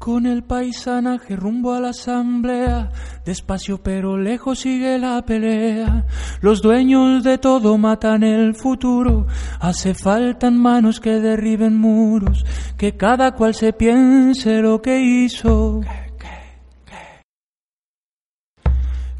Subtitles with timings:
[0.00, 2.90] Con el paisanaje rumbo a la asamblea,
[3.22, 6.06] despacio pero lejos sigue la pelea.
[6.40, 9.26] Los dueños de todo matan el futuro,
[9.60, 12.46] hace falta manos que derriben muros,
[12.78, 15.82] que cada cual se piense lo que hizo.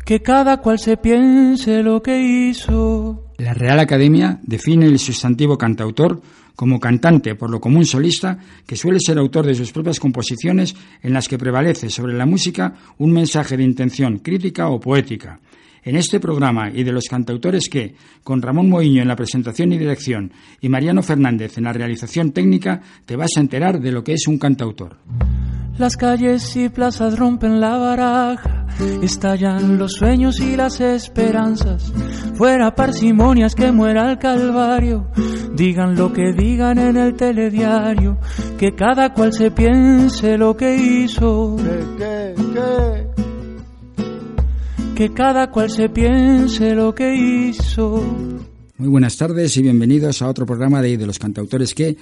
[0.07, 3.20] Que cada cual se piense lo que hizo.
[3.41, 6.21] La Real Academia define el sustantivo cantautor
[6.55, 11.15] como cantante, por lo común solista, que suele ser autor de sus propias composiciones en
[11.15, 15.41] las que prevalece sobre la música un mensaje de intención crítica o poética.
[15.83, 19.79] En este programa y de los cantautores que, con Ramón Moiño en la presentación y
[19.79, 24.13] dirección y Mariano Fernández en la realización técnica, te vas a enterar de lo que
[24.13, 24.99] es un cantautor.
[25.79, 28.67] Las calles y plazas rompen la baraja,
[29.03, 31.93] estallan los sueños y las esperanzas.
[32.35, 35.07] Fuera parsimonias que muera el calvario,
[35.55, 38.19] digan lo que digan en el telediario,
[38.59, 41.57] que cada cual se piense lo que hizo.
[44.95, 48.05] Que cada cual se piense lo que hizo.
[48.77, 51.97] Muy buenas tardes y bienvenidos a otro programa de, de los cantautores que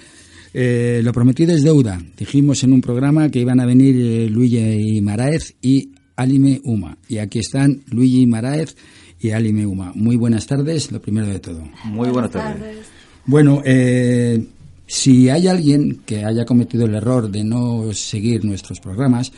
[0.55, 2.01] eh, lo prometido es deuda.
[2.17, 6.99] Dijimos en un programa que iban a venir eh, Luigi Maraez y Alime Uma.
[7.09, 8.75] Y aquí están Luigi Maraez
[9.21, 9.93] y Alime Uma.
[9.95, 11.63] Muy buenas tardes, lo primero de todo.
[11.85, 12.87] Muy buenas tardes.
[13.27, 14.45] Bueno, eh,
[14.87, 19.33] si hay alguien que haya cometido el error de no seguir nuestros programas,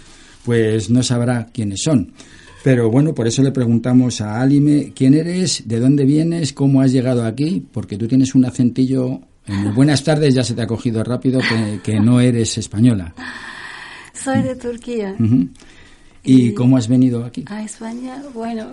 [0.45, 2.13] pues no sabrá quiénes son.
[2.63, 6.93] Pero bueno, por eso le preguntamos a Alime quién eres, de dónde vienes, cómo has
[6.93, 9.23] llegado aquí, porque tú tienes un acentillo
[9.75, 11.41] buenas tardes ya se te ha cogido rápido
[11.83, 13.15] que, no eres española.
[14.13, 15.17] Soy de Turquía.
[16.23, 17.45] ¿Y, cómo has venido aquí?
[17.49, 18.69] A España, bueno,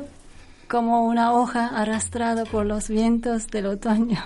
[0.67, 4.23] como una hoja arrastrada por los vientos del otoño.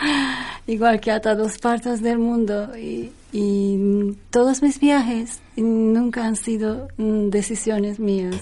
[0.66, 2.76] Igual que a todas partes del mundo.
[2.76, 8.40] Y, y todos mis viajes nunca han sido mm, decisiones mías.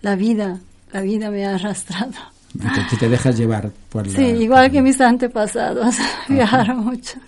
[0.00, 0.60] La vida,
[0.92, 2.12] la vida me ha arrastrado.
[2.90, 4.12] Tú te dejas llevar por la...
[4.12, 5.96] Sí, igual que mis antepasados,
[6.28, 7.18] viajaron mucho.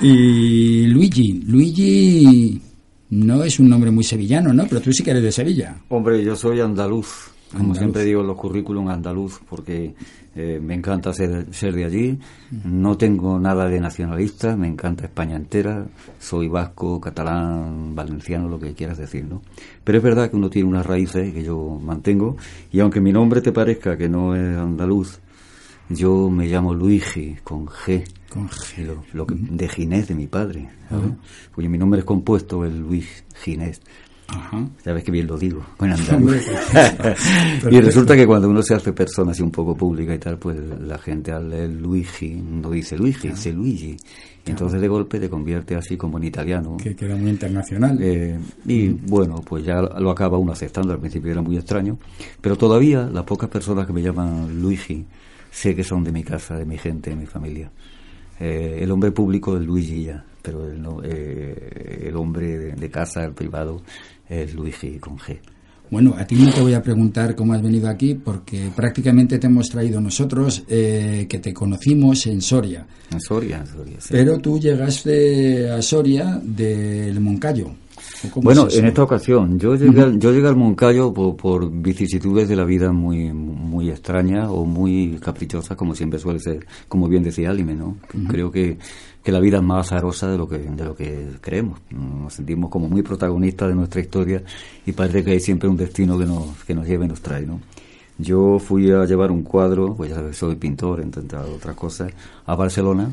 [0.00, 2.62] Y Luigi, Luigi
[3.10, 4.66] no es un nombre muy sevillano, ¿no?
[4.66, 5.76] Pero tú sí que eres de Sevilla.
[5.88, 9.94] Hombre, yo soy andaluz, como siempre digo los currículum andaluz, porque
[10.34, 12.18] eh, me encanta ser, ser de allí,
[12.64, 15.86] no tengo nada de nacionalista, me encanta España entera,
[16.18, 19.42] soy vasco, catalán, valenciano, lo que quieras decir, ¿no?
[19.84, 22.36] Pero es verdad que uno tiene unas raíces que yo mantengo,
[22.70, 25.20] y aunque mi nombre te parezca que no es andaluz,
[25.88, 28.04] yo me llamo Luigi, con G.
[28.30, 28.96] Con G.
[29.12, 30.70] Lo, que, de Ginés, de mi padre.
[31.54, 33.82] Porque mi nombre es compuesto, el Luis Ginés.
[34.32, 34.66] Ajá.
[34.84, 35.92] Ya ves que bien lo digo, con
[37.70, 40.58] y resulta que cuando uno se hace persona así un poco pública y tal, pues
[40.80, 43.96] la gente al leer Luigi no dice Luigi, dice Luigi.
[44.44, 46.76] Y entonces de golpe te convierte así como en italiano.
[46.76, 47.96] Que queda muy internacional.
[48.00, 50.92] Eh, y bueno, pues ya lo acaba uno aceptando.
[50.92, 51.96] Al principio era muy extraño.
[52.40, 55.06] Pero todavía las pocas personas que me llaman Luigi
[55.52, 57.70] sé que son de mi casa, de mi gente, de mi familia.
[58.40, 63.24] Eh, el hombre público es Luigi ya, pero el, eh, el hombre de, de, casa,
[63.24, 63.82] el privado,
[64.32, 65.38] es Luigi con G.
[65.90, 69.46] Bueno, a ti no te voy a preguntar cómo has venido aquí, porque prácticamente te
[69.46, 72.86] hemos traído nosotros, eh, que te conocimos en Soria.
[73.10, 74.08] En Soria, en Soria, sí.
[74.10, 77.72] Pero tú llegaste a Soria del Moncayo.
[78.36, 82.64] Bueno, en esta ocasión, yo llegué, al, yo llegué al Moncayo por, vicisitudes de la
[82.64, 87.74] vida muy muy extrañas o muy caprichosas, como siempre suele ser, como bien decía Alime,
[87.74, 87.96] ¿no?
[88.28, 88.78] Creo que,
[89.22, 91.80] que la vida es más azarosa de lo que de lo que creemos.
[91.90, 94.42] Nos sentimos como muy protagonistas de nuestra historia
[94.84, 97.46] y parece que hay siempre un destino que nos, que nos lleva y nos trae,
[97.46, 97.60] ¿no?
[98.18, 102.12] Yo fui a llevar un cuadro, pues ya sabes, soy pintor, entre otras cosas,
[102.46, 103.10] a Barcelona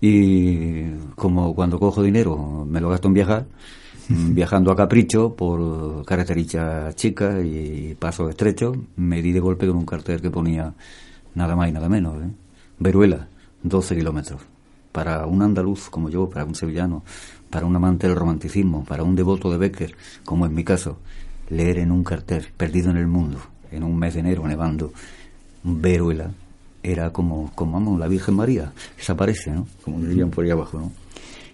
[0.00, 0.84] y
[1.16, 3.46] como cuando cojo dinero me lo gasto en viajar,
[4.08, 9.86] viajando a capricho por carreteritas chicas y pasos estrechos, me di de golpe con un
[9.86, 10.74] cartel que ponía
[11.34, 12.30] nada más y nada menos, ¿eh?
[12.80, 13.28] Veruela,
[13.62, 14.57] 12 kilómetros.
[14.92, 17.02] Para un andaluz como yo, para un sevillano,
[17.50, 19.94] para un amante del romanticismo, para un devoto de Becker,
[20.24, 20.98] como en mi caso,
[21.50, 23.38] leer en un cartel, perdido en el mundo,
[23.70, 24.92] en un mes de enero nevando,
[25.62, 26.30] Veruela,
[26.82, 29.66] era como, como vamos, la Virgen María, desaparece, ¿no?
[29.84, 30.92] Como dirían por ahí abajo, ¿no?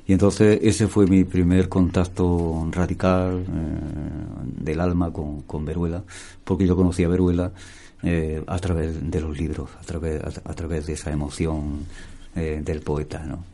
[0.06, 6.02] Y entonces ese fue mi primer contacto radical eh, del alma con, con Veruela,
[6.44, 7.52] porque yo conocía a Veruela
[8.02, 11.86] eh, a través de los libros, a través, a, través de esa emoción
[12.36, 13.44] eh, del poeta, ¿no?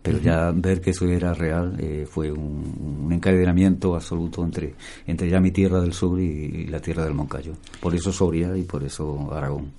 [0.00, 1.76] Pero ya ver que eso era real
[2.08, 4.74] fue un, encadenamiento absoluto entre,
[5.06, 7.52] entre ya mi tierra del sur y, la tierra del Moncayo.
[7.80, 9.72] Por eso Soria y por eso Aragón.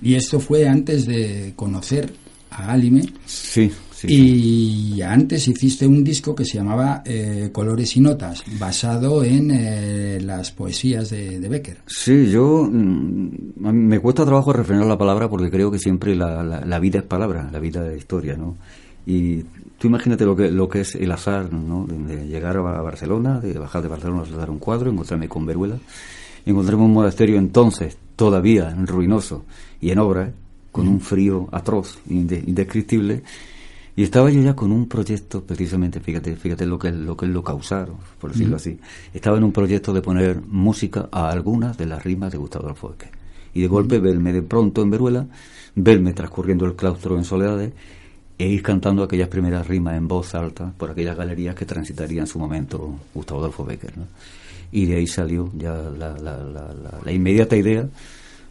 [0.00, 2.12] Y esto fue antes de conocer
[2.50, 3.02] a Alime.
[3.26, 3.70] Sí,
[4.04, 10.20] y antes hiciste un disco que se llamaba eh, Colores y Notas, basado en eh,
[10.20, 11.78] las poesías de, Becker.
[11.86, 13.28] Sí, yo mm,
[13.58, 17.48] me cuesta trabajo refrenar la palabra porque creo que siempre la, la, vida es palabra,
[17.50, 18.56] la vida es historia, ¿no?
[19.06, 19.42] Y
[19.78, 21.86] tú imagínate lo que, lo que es el azar, ¿no?
[21.86, 25.78] De llegar a Barcelona, de bajar de Barcelona a dar un cuadro, encontrarme con Veruela,
[26.44, 29.44] encontrarme un monasterio entonces todavía ruinoso
[29.80, 30.32] y en obra,
[30.72, 33.22] con un frío atroz, indescriptible,
[33.96, 37.32] y estaba yo ya con un proyecto, precisamente, fíjate, fíjate lo que, lo que es
[37.32, 38.78] lo causaron, por decirlo así.
[39.14, 42.94] Estaba en un proyecto de poner música a algunas de las rimas de Gustavo Adolfo
[43.54, 45.26] Y de golpe verme de pronto en Veruela,
[45.74, 47.72] verme transcurriendo el claustro en soledades
[48.36, 52.26] e ir cantando aquellas primeras rimas en voz alta por aquellas galerías que transitaría en
[52.26, 53.94] su momento Gustavo Adolfo Becker.
[54.72, 57.88] Y de ahí salió ya la, la, la, la, inmediata idea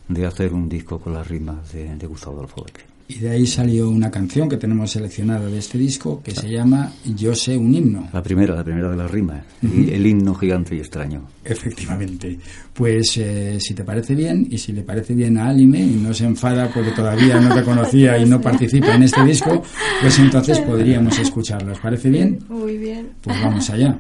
[0.07, 2.94] de hacer un disco con las rimas de, de Gustavo Adolfo Becker.
[3.07, 6.91] Y de ahí salió una canción que tenemos seleccionada de este disco que se llama
[7.15, 8.09] Yo sé un himno.
[8.11, 9.43] La primera, la primera de las rimas.
[9.61, 11.27] El himno gigante y extraño.
[11.43, 12.39] Efectivamente.
[12.73, 16.13] Pues eh, si te parece bien y si le parece bien a Alime y no
[16.15, 19.61] se enfada porque todavía no te conocía y no participa en este disco,
[20.01, 21.73] pues entonces podríamos escucharlo.
[21.73, 22.39] ¿Os parece bien?
[22.49, 23.09] Muy bien.
[23.21, 23.99] Pues vamos allá.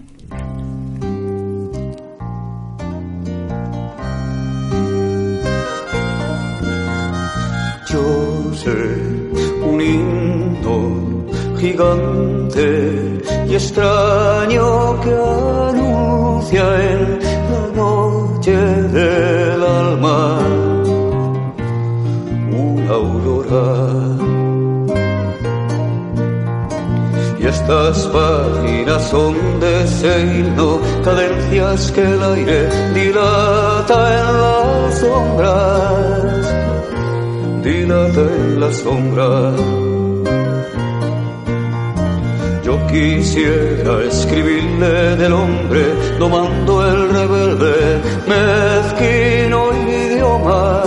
[8.71, 10.77] Un himno
[11.57, 17.19] gigante y extraño que anuncia en
[17.51, 20.39] la noche del alma
[22.51, 23.67] una aurora.
[27.39, 36.14] Y estas páginas son de ese himno, cadencias que el aire dilata en las sombras
[37.91, 39.53] en la sombra.
[42.63, 45.83] Yo quisiera escribirle del hombre,
[46.17, 50.81] domando el rebelde, mezquino idioma,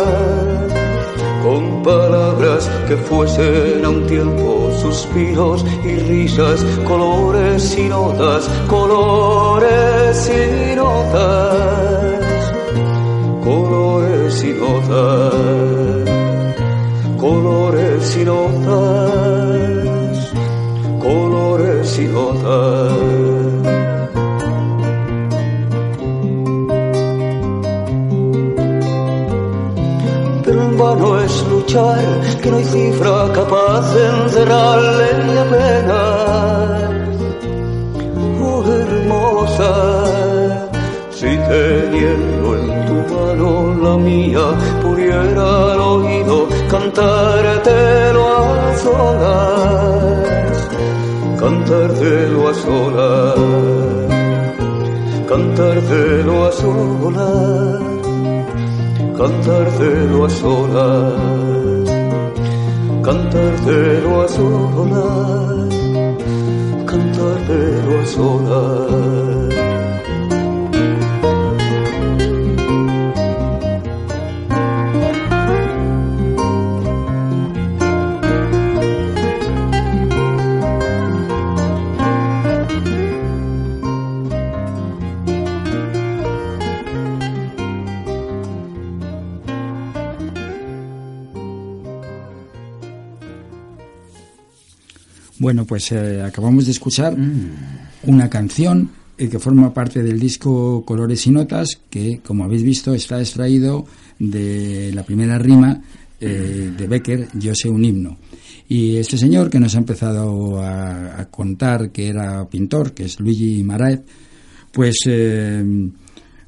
[1.44, 10.74] con palabras que fuesen a un tiempo suspiros y risas, colores y notas, colores y
[10.74, 12.52] notas,
[13.44, 16.07] colores y notas
[17.18, 19.12] colores y notas,
[21.00, 22.92] colores y notas.
[30.44, 36.02] Pero en vano es luchar, que no hay cifra capaz de encerrarle la pena.
[38.40, 39.72] Oh hermosa,
[41.10, 42.57] si teniendo
[43.38, 44.46] la mía
[44.82, 50.68] pudiera al oído cantártelo a solas,
[51.38, 53.38] cantártelo a solas,
[55.28, 57.80] cantártelo a solas,
[59.16, 61.88] cantártelo a solas,
[63.04, 65.74] cantártelo a solas,
[66.86, 69.57] cantártelo a solas.
[95.48, 98.02] Bueno, pues eh, acabamos de escuchar mm.
[98.02, 102.92] una canción eh, que forma parte del disco Colores y Notas, que, como habéis visto,
[102.92, 103.86] está extraído
[104.18, 105.80] de la primera rima
[106.20, 108.18] eh, de Becker, Yo sé un himno.
[108.68, 113.62] Y este señor que nos ha empezado a, contar que era pintor, que es Luigi
[113.62, 114.02] Maraez,
[114.70, 114.98] pues,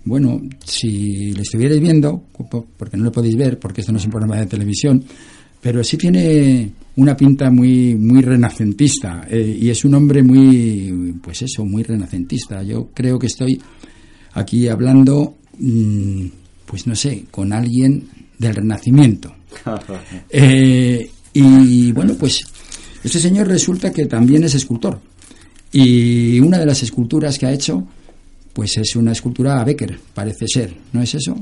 [0.05, 2.25] bueno, si lo estuvierais viendo,
[2.77, 5.03] porque no lo podéis ver, porque esto no es un programa de televisión,
[5.63, 11.43] pero sí tiene una pinta muy muy renacentista eh, y es un hombre muy pues
[11.43, 12.63] eso muy renacentista.
[12.63, 13.61] Yo creo que estoy
[14.33, 16.27] aquí hablando mm,
[16.67, 19.35] pues no sé con alguien del renacimiento.
[20.31, 22.43] Eh, y bueno pues
[23.03, 25.01] este señor resulta que también es escultor.
[25.73, 27.87] Y una de las esculturas que ha hecho,
[28.53, 31.37] pues es una escultura a Becker, parece ser, ¿no es eso?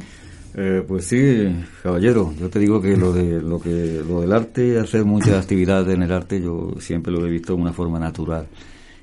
[0.61, 2.35] Eh, pues sí, caballero.
[2.37, 6.03] Yo te digo que lo de lo que lo del arte, hacer muchas actividades en
[6.03, 8.49] el arte, yo siempre lo he visto de una forma natural.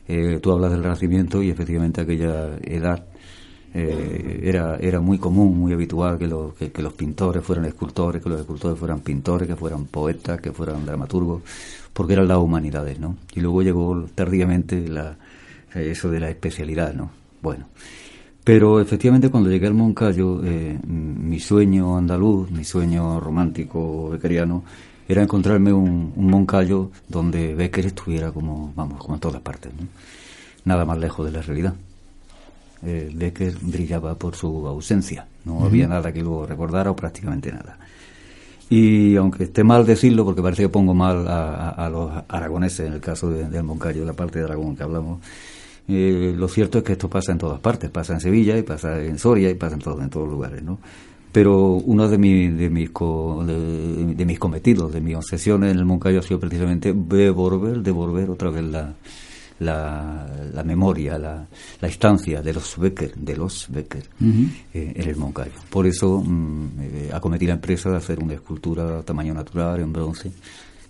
[0.06, 3.06] Eh, tú hablas del Renacimiento y efectivamente aquella edad
[3.74, 8.28] eh, era era muy común, muy habitual que, los que, los pintores fueran escultores, que
[8.30, 11.42] los escultores fueran pintores, que fueran poetas, que fueran dramaturgos,
[11.94, 13.16] porque eran las humanidades, ¿no?
[13.34, 15.16] Y luego llegó tardíamente la,
[15.74, 17.12] eso de la especialidad, ¿no?
[17.42, 17.68] Bueno.
[18.46, 24.64] Pero efectivamente cuando llegué al Moncayo, eh, mi sueño andaluz, mi sueño romántico bequeriano,
[25.10, 29.72] era encontrarme un, Moncayo donde Becker estuviera como, vamos, como en todas partes,
[30.64, 31.74] nada más lejos de la realidad.
[32.86, 37.80] Eh, Becker brillaba por su ausencia, no había nada que lo recordara o prácticamente nada.
[38.70, 43.02] Y aunque esté mal decirlo, porque parece que pongo mal a, los aragoneses en el
[43.02, 45.20] caso del Moncayo, la parte de Aragón que hablamos,
[45.88, 49.02] eh, lo cierto es que esto pasa en todas partes, pasa en Sevilla y pasa
[49.04, 50.80] en Soria y pasa en, todo, en todos lugares, ¿no?
[51.32, 56.22] Pero uno de, de, mis de, mis cometidos, de mis obsesiones en el Moncayo ha
[56.22, 58.96] sido precisamente devolver, devolver otra vez la,
[59.60, 61.46] la, memoria, la,
[61.82, 64.04] la, instancia de los Becker, de los Becker
[64.74, 65.52] eh, en el Moncayo.
[65.70, 69.92] Por eso mm, eh, acometí la empresa de hacer una escultura a tamaño natural en
[69.92, 70.32] bronce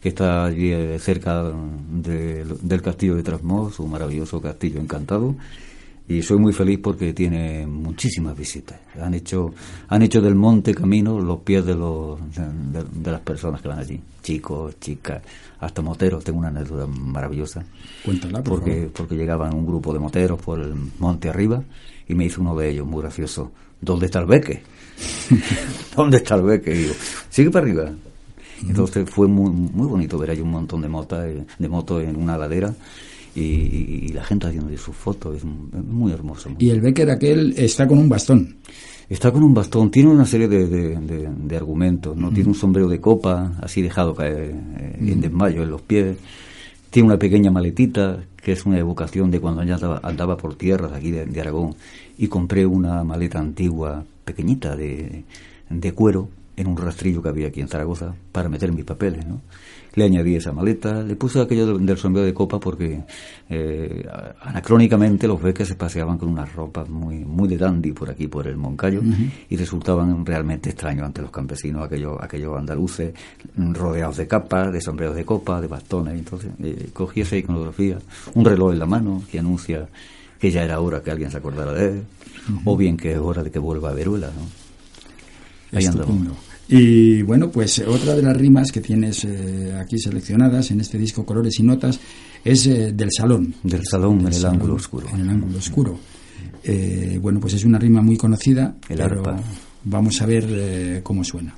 [0.06, 1.52] que está allí eh, cerca
[1.90, 5.34] del castillo de Trasmoz, un maravilloso castillo encantado.
[6.08, 8.80] Y soy muy feliz porque tiene muchísimas visitas.
[9.02, 9.56] Han hecho,
[9.88, 14.00] han hecho del monte camino los pies de, los, de, las personas que van allí.
[14.22, 15.24] Chicos, chicas,
[15.60, 16.24] hasta moteros.
[16.24, 17.66] Tengo una anécdota maravillosa.
[18.06, 21.64] Cuéntala, porque, porque llegaban un grupo de moteros por el monte arriba
[22.08, 23.52] y me hizo uno de ellos, muy gracioso.
[23.82, 24.62] ¿Dónde está el beque?
[25.96, 26.76] ¿Dónde está el beque?
[26.76, 26.94] Y digo,
[27.32, 27.92] sigue para arriba.
[28.62, 32.16] Entonces fue muy, muy bonito ver ahí un montón de motos eh, de moto en
[32.16, 32.74] una ladera
[33.36, 36.50] y, la gente haciendo sus fotos, es muy hermoso.
[36.58, 38.58] Y el Becker aquel está con un bastón.
[39.10, 42.32] Está con un bastón, tiene una serie de, de, argumentos, ¿no?
[42.32, 46.18] Tiene un sombrero de copa, así dejado caer eh, en desmayo en los pies.
[46.90, 51.12] Tiene una pequeña maletita, que es una evocación de cuando andaba, andaba por tierras aquí
[51.12, 51.76] de, Aragón.
[52.18, 55.24] Y compré una maleta antigua, pequeñita, de,
[55.70, 59.42] de cuero, en un rastrillo que había aquí en Zaragoza para meter mis papeles, ¿no?
[59.96, 63.02] Le añadí esa maleta, le puse aquello del, sombrero de copa porque
[63.50, 64.06] eh,
[64.42, 68.46] anacrónicamente los beques se paseaban con unas ropas muy muy de dandy por aquí, por
[68.46, 69.02] el Moncayo,
[69.50, 73.14] y resultaban realmente extraños ante los campesinos, aquellos, aquellos andaluces
[73.56, 76.14] rodeados de capas, de sombreros de copa, de bastones.
[76.14, 77.98] Entonces eh, cogí esa iconografía,
[78.34, 79.88] un reloj en la mano que anuncia
[80.40, 82.04] que ya era hora que alguien se acordara de él,
[82.66, 84.65] o bien que es hora de que vuelva a Veruela, ¿no?
[86.68, 91.26] Y bueno, pues otra de las rimas que tienes eh, aquí seleccionadas en este disco
[91.26, 92.00] Colores y Notas
[92.44, 93.54] es eh, del salón.
[93.62, 95.08] Del salón en el ángulo oscuro.
[95.14, 96.00] En el ángulo oscuro.
[96.64, 98.76] Eh, bueno, pues es una rima muy conocida.
[98.90, 99.40] El arpa.
[99.84, 101.54] Vamos a ver cómo suena.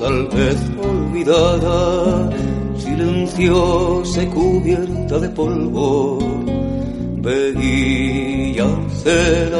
[0.00, 2.30] Tal vez olvidada,
[2.78, 6.18] silenciosa y cubierta de polvo,
[7.18, 9.54] veía hacer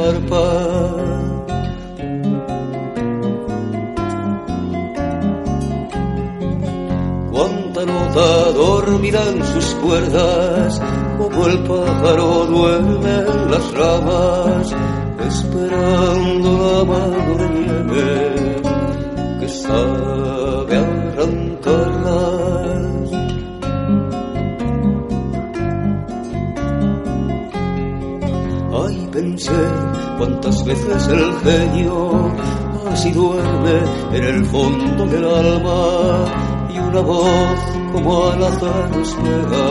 [34.51, 36.25] fondo del alma
[36.73, 37.59] y una voz
[37.93, 39.67] como al azar espera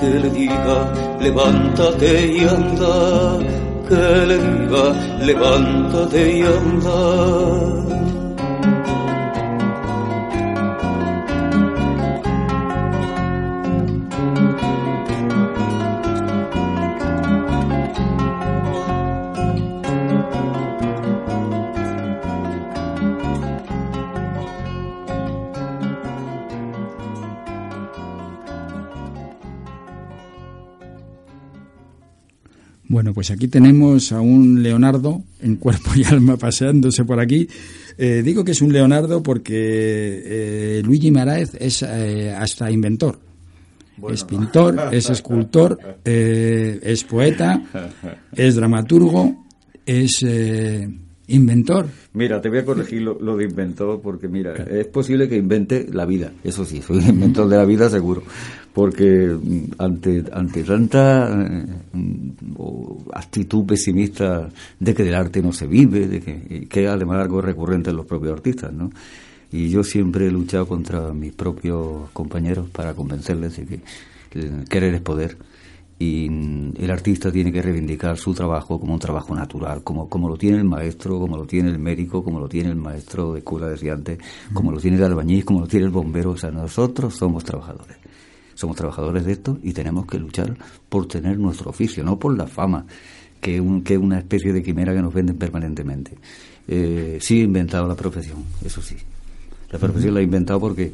[0.00, 3.38] que le diga levántate y anda
[3.88, 4.84] que le diga,
[5.20, 7.91] levántate y anda.
[32.92, 37.48] Bueno, pues aquí tenemos a un Leonardo en cuerpo y alma paseándose por aquí.
[37.96, 43.18] Eh, digo que es un Leonardo porque eh, Luigi Maraez es eh, hasta inventor.
[44.10, 47.62] es pintor, es escultor, es poeta,
[48.30, 49.42] es dramaturgo,
[49.86, 50.22] es
[51.28, 51.86] inventor.
[52.12, 56.04] Mira, te voy a corregir lo, de inventor porque, mira, es posible que invente la
[56.04, 56.30] vida.
[56.44, 58.22] Eso sí, soy inventor de la vida seguro.
[58.72, 61.28] Porque mm, ante, ante tanta
[61.92, 64.48] mm, actitud pesimista
[64.78, 68.06] de que del arte no se vive, de que, que además algo recurrente en los
[68.06, 68.90] propios artistas, ¿no?
[69.50, 73.80] Y yo siempre he luchado contra mis propios compañeros para convencerles de que
[74.70, 75.36] querer es poder
[76.02, 76.26] y
[76.82, 80.58] el artista tiene que reivindicar su trabajo como un trabajo natural, como, como lo tiene
[80.58, 83.74] el maestro, como lo tiene el médico, como lo tiene el maestro de escuela de
[83.74, 84.18] estudiantes,
[84.52, 86.30] como lo tiene el albañil, como lo tiene el bombero.
[86.30, 87.96] O sea, nosotros somos trabajadores.
[88.54, 90.56] Somos trabajadores de esto y tenemos que luchar
[90.88, 92.86] por tener nuestro oficio, no por la fama,
[93.40, 96.16] que, un, que es una especie de quimera que nos venden permanentemente.
[96.68, 98.96] Eh, sí he inventado la profesión, eso sí.
[99.70, 100.92] La profesión la he inventado porque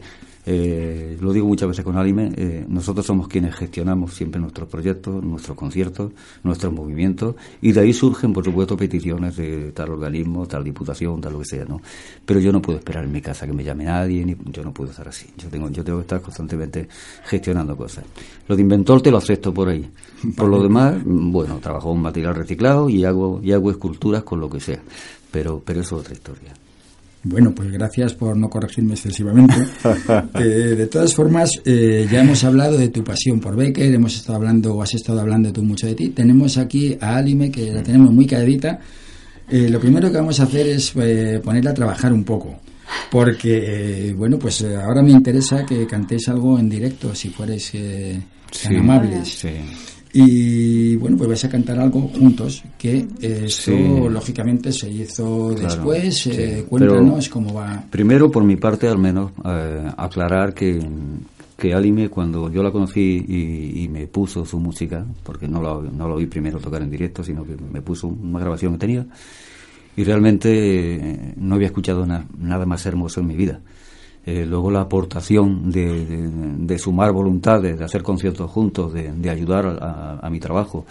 [0.50, 5.22] eh, lo digo muchas veces con Alime, eh, nosotros somos quienes gestionamos siempre nuestros proyectos,
[5.22, 6.12] nuestros conciertos,
[6.42, 11.34] nuestros movimientos, y de ahí surgen, por supuesto, peticiones de tal organismo, tal diputación, tal
[11.34, 11.82] lo que sea, ¿no?
[12.24, 14.72] Pero yo no puedo esperar en mi casa que me llame nadie, ni yo no
[14.72, 15.26] puedo estar así.
[15.36, 16.88] Yo tengo, yo tengo que estar constantemente
[17.24, 18.06] gestionando cosas.
[18.46, 19.86] Lo de inventor te lo acepto por ahí.
[20.34, 24.48] Por lo demás, bueno, trabajo en material reciclado y hago, y hago esculturas con lo
[24.48, 24.80] que sea.
[25.30, 26.54] Pero, pero eso es otra historia.
[27.28, 29.54] Bueno, pues gracias por no corregirme excesivamente.
[30.38, 34.36] Eh, de todas formas, eh, ya hemos hablado de tu pasión por Becker, hemos estado
[34.36, 36.08] hablando, o has estado hablando tú mucho de ti.
[36.10, 38.78] Tenemos aquí a Alime, que la tenemos muy calladita.
[39.48, 40.92] Eh, lo primero que vamos a hacer es
[41.42, 42.60] ponerla a trabajar un poco.
[43.10, 47.72] Porque, bueno, pues ahora me interesa que cantéis algo en directo, si fuerais
[48.62, 49.28] tan amables.
[49.28, 49.50] Sí.
[50.12, 56.26] Y bueno, pues vais a cantar algo juntos, que eso lógicamente se hizo después.
[56.28, 57.84] Eh, cuéntanos cómo va.
[57.90, 60.80] Primero, por mi parte, al menos, eh, aclarar que,
[61.56, 66.08] que Alime, cuando yo la conocí y, me puso su música, porque no lo, no
[66.08, 69.06] lo vi primero tocar en directo, sino que me puso una grabación que tenía,
[69.96, 73.60] y realmente eh, no había escuchado nada más hermoso en mi vida.
[74.30, 79.78] Eh, luego la aportación de, sumar voluntades, de hacer conciertos juntos, de, ayudar
[80.20, 80.84] a, mi trabajo,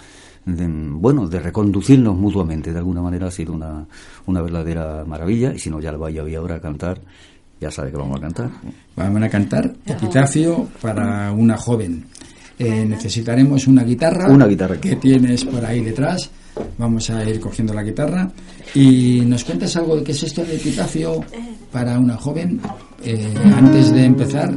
[0.43, 3.86] bueno, de reconducirnos mutuamente, de alguna manera ha sido una,
[4.26, 7.00] una verdadera maravilla, y si no ya lo vaya ahora a cantar,
[7.62, 8.50] ya sabe que vamos a cantar.
[8.95, 12.06] Vamos a cantar Epitafio para una joven.
[12.58, 16.32] Eh, necesitaremos una guitarra, una guitarra que tienes por ahí detrás.
[16.78, 18.30] Vamos a ir cogiendo la guitarra
[18.76, 21.24] y nos cuentas algo de qué es esto de epitafio
[21.72, 22.60] para una joven
[23.04, 24.54] eh, antes de empezar.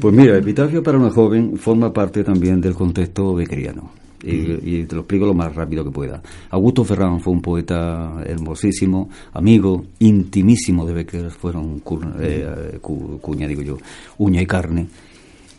[0.00, 3.92] Pues mira, epitafio para una joven forma parte también del contexto bequeriano.
[4.22, 6.22] Y, te lo explico lo más rápido que pueda.
[6.50, 11.82] Augusto Ferrán fue un poeta hermosísimo, amigo, intimísimo de Becker, fueron
[12.20, 13.78] eh, cuña, digo yo,
[14.18, 14.88] uña y carne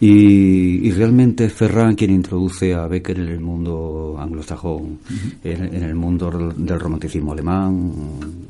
[0.03, 4.97] y, realmente es Ferran quien introduce a Becker en el mundo anglosajón,
[5.43, 7.93] en, el mundo del romanticismo alemán.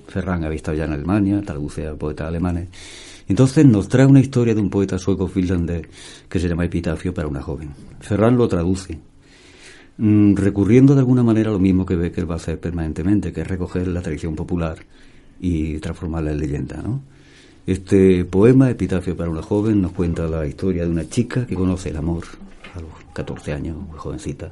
[0.08, 2.70] Ferran había estado ya en Alemania, traduce a poetas alemanes.
[3.28, 5.88] Entonces nos trae una historia de un poeta sueco finlandés
[6.30, 7.72] que se llama Epitafio para una joven.
[8.00, 8.98] Ferran lo traduce,
[9.98, 13.42] mm, recurriendo de alguna manera a lo mismo que Becker va a hacer permanentemente, que
[13.42, 14.78] es recoger la tradición popular
[15.42, 17.02] y transformarla en leyenda, ¿no?
[17.72, 21.88] Este poema, Epitafio para una joven, nos cuenta la historia de una chica que conoce
[21.88, 22.26] el amor
[22.76, 24.52] a los 14 años, muy jovencita.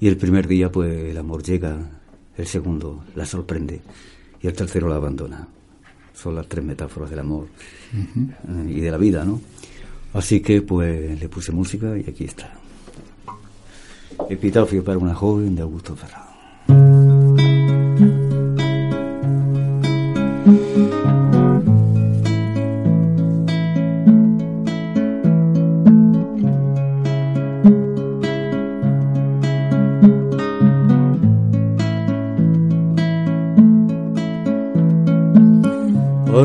[0.00, 1.76] Y el primer día, pues el amor llega,
[2.38, 3.82] el segundo la sorprende
[4.40, 5.46] y el tercero la abandona.
[6.14, 7.46] Son las tres metáforas del amor
[7.92, 9.42] eh, y de la vida, ¿no?
[10.14, 12.54] Así que, pues le puse música y aquí está.
[14.30, 17.23] Epitafio para una joven de Augusto Ferrado.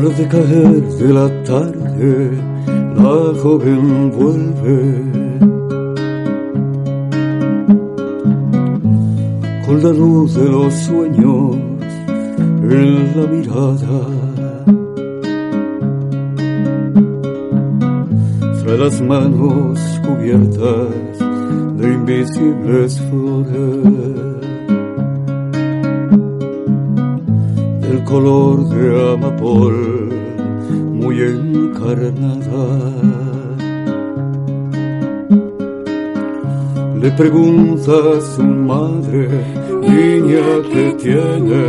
[0.08, 2.30] De caer de la tarde,
[2.96, 4.80] la joven vuelve.
[9.66, 11.56] Con la luz de los sueños
[12.62, 14.00] en la mirada.
[18.62, 21.18] Trae las manos cubiertas
[21.76, 24.40] de invisibles flores.
[27.90, 29.89] el color de amapol
[37.02, 39.28] le pregunta a su madre,
[39.80, 41.64] niña que tiene.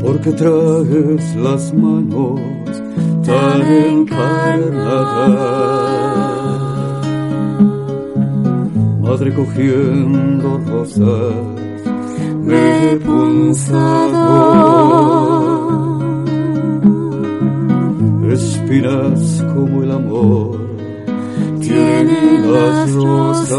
[0.00, 2.40] Porque traes las manos
[3.26, 5.18] tan encarnadas.
[9.02, 11.34] Madre cogiendo rosas,
[12.42, 12.96] me he
[18.42, 20.68] espinas como el amor
[21.60, 23.58] tiene las rosas.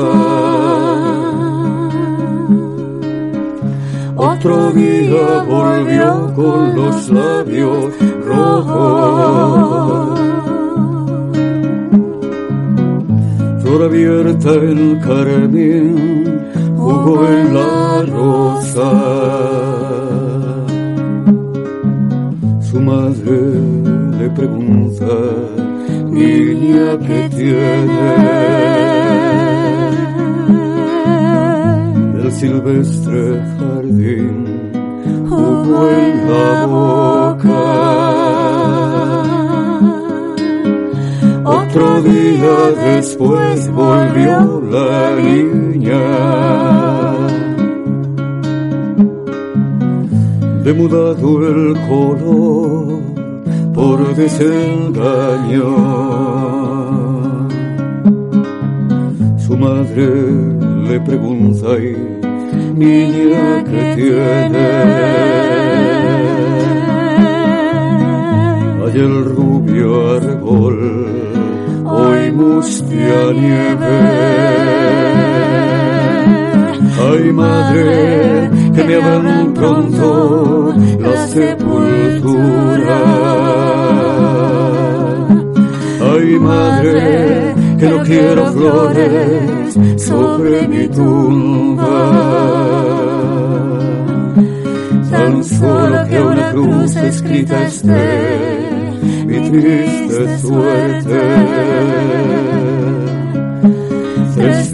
[4.15, 7.93] Otro día volvió con los labios
[8.25, 10.19] rojos.
[13.61, 18.91] Flor abierta el carmín jugó en la rosa.
[22.61, 23.68] Su madre
[24.39, 25.15] le pregunta,
[26.10, 28.04] niña que tiene.
[32.23, 34.71] El silvestre jardín
[35.30, 37.62] jugó en la boca.
[41.45, 42.58] Otro día
[42.93, 46.30] después volvió la niña.
[50.63, 53.08] demudado el color
[53.79, 55.69] por desengaño.
[59.45, 60.07] Su madre
[60.89, 61.95] le pregunta y
[62.73, 64.67] niña que tiene.
[68.83, 69.87] Hay el rubio
[70.17, 70.77] árbol,
[71.85, 74.39] hoy mustia nieve.
[77.11, 82.99] Ay madre, que me abran pronto la sepultura.
[86.13, 92.11] Ay madre, que no quiero flores sobre mi tumba.
[95.09, 98.39] Tan solo que una cruz escrita esté
[99.25, 102.48] mi triste suerte.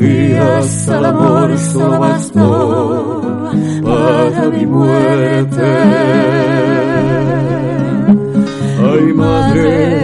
[0.05, 3.51] Días al amor solo bastó
[3.83, 5.71] para mi muerte.
[8.91, 9.99] Ay madre,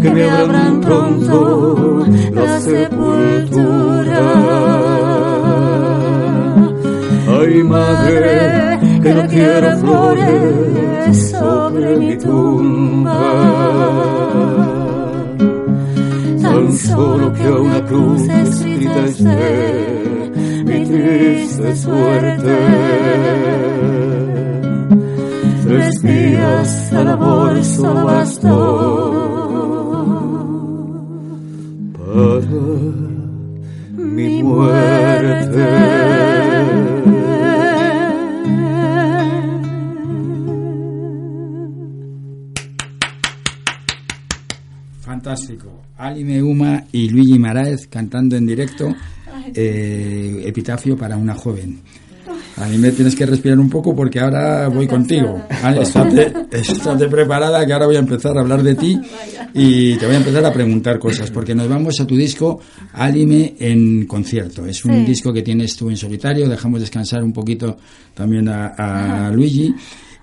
[0.00, 4.22] que me abran pronto la sepultura.
[7.38, 13.12] Ay madre, que no quiero flores sobre mi tumba.
[16.76, 20.32] Solo que una cruz escrita esté
[20.64, 22.58] mi triste suerte.
[25.64, 29.32] Tres días al amor solo bastó
[31.96, 32.46] para
[33.96, 35.92] mi muerte.
[45.00, 45.68] Fantástico.
[45.96, 46.24] Ali
[47.12, 48.94] Luigi Maraez cantando en directo
[49.54, 51.80] eh, Epitafio para una joven.
[52.56, 55.40] A mí me tienes que respirar un poco porque ahora voy contigo.
[55.80, 59.00] Estate, estate, preparada que ahora voy a empezar a hablar de ti
[59.54, 62.60] y te voy a empezar a preguntar cosas porque nos vamos a tu disco
[62.92, 64.66] Alime en concierto.
[64.66, 65.04] Es un Sí.
[65.06, 66.48] disco que tienes tú en solitario.
[66.48, 67.76] Dejamos descansar un poquito
[68.14, 69.74] también a, a Luigi.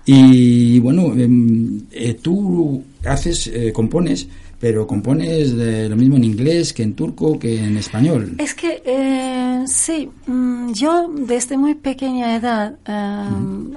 [0.06, 4.26] Y bueno, em, eh, tú haces, eh, compones,
[4.60, 8.34] pero compones de lo mismo en inglés que en turco que en español.
[8.38, 13.28] Es que eh, sí, mm, yo desde muy pequeña edad eh,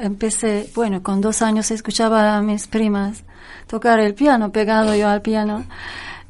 [0.01, 3.23] empecé, bueno, con dos años escuchaba a mis primas
[3.67, 5.65] tocar el piano, pegado yo al piano.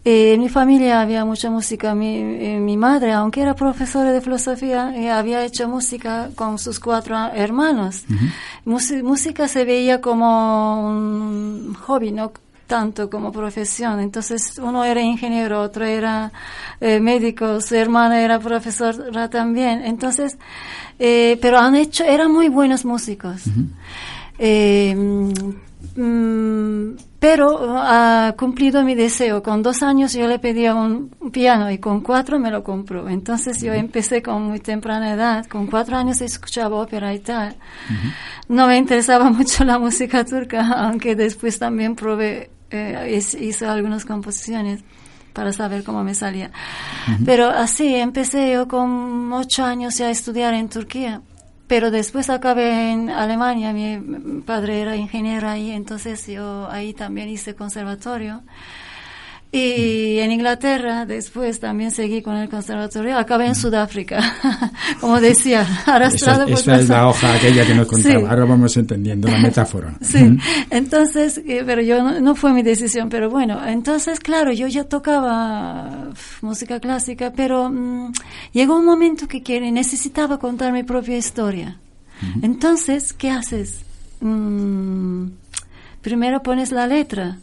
[0.06, 1.96] Eh, en mi familia había mucha música.
[1.96, 6.80] Mi, eh, mi madre, aunque era profesora de filosofía, eh, había hecho música con sus
[6.80, 8.06] cuatro hermanos.
[8.66, 12.34] Música se veía como un hobby, no
[12.68, 14.00] tanto como profesión.
[14.00, 16.32] Entonces, uno era ingeniero, otro era
[16.80, 19.84] eh, médico, su hermana era profesora también.
[19.84, 20.38] Entonces,
[21.00, 23.44] eh, pero han hecho, eran muy buenos músicos.
[24.40, 24.96] Eh,
[25.96, 26.92] mm,
[27.24, 29.42] pero ha cumplido mi deseo.
[29.42, 33.08] Con dos años yo le pedía un piano y con cuatro me lo compró.
[33.08, 35.46] Entonces yo empecé con muy temprana edad.
[35.46, 37.56] Con cuatro años escuchaba ópera y tal.
[38.50, 44.84] No me interesaba mucho la música turca, aunque después también probé, eh, hice algunas composiciones
[45.32, 46.52] para saber cómo me salía.
[47.26, 51.22] Pero así empecé yo con ocho años ya a estudiar en Turquía.
[51.68, 57.56] Pero después acabé en Alemania, mi padre era ingeniero ahí, entonces yo ahí también hice
[57.56, 58.44] conservatorio.
[59.56, 64.20] Y en Inglaterra, después también seguí con el conservatorio, acabé en Sudáfrica,
[65.00, 69.28] como decía, arrastrado esa, por es la hoja aquella que nos contaba, ahora vamos entendiendo
[69.28, 69.94] la metáfora.
[70.02, 70.38] Sí,
[70.72, 76.10] entonces, eh, pero yo no, fue mi decisión, pero bueno, entonces, claro, yo ya tocaba
[76.42, 78.12] música clásica, pero mm,
[78.54, 81.78] llegó un momento que, que necesitaba contar mi propia historia.
[82.42, 83.82] Entonces, ¿qué haces?
[84.20, 85.28] Mm,
[86.02, 87.38] primero pones la letra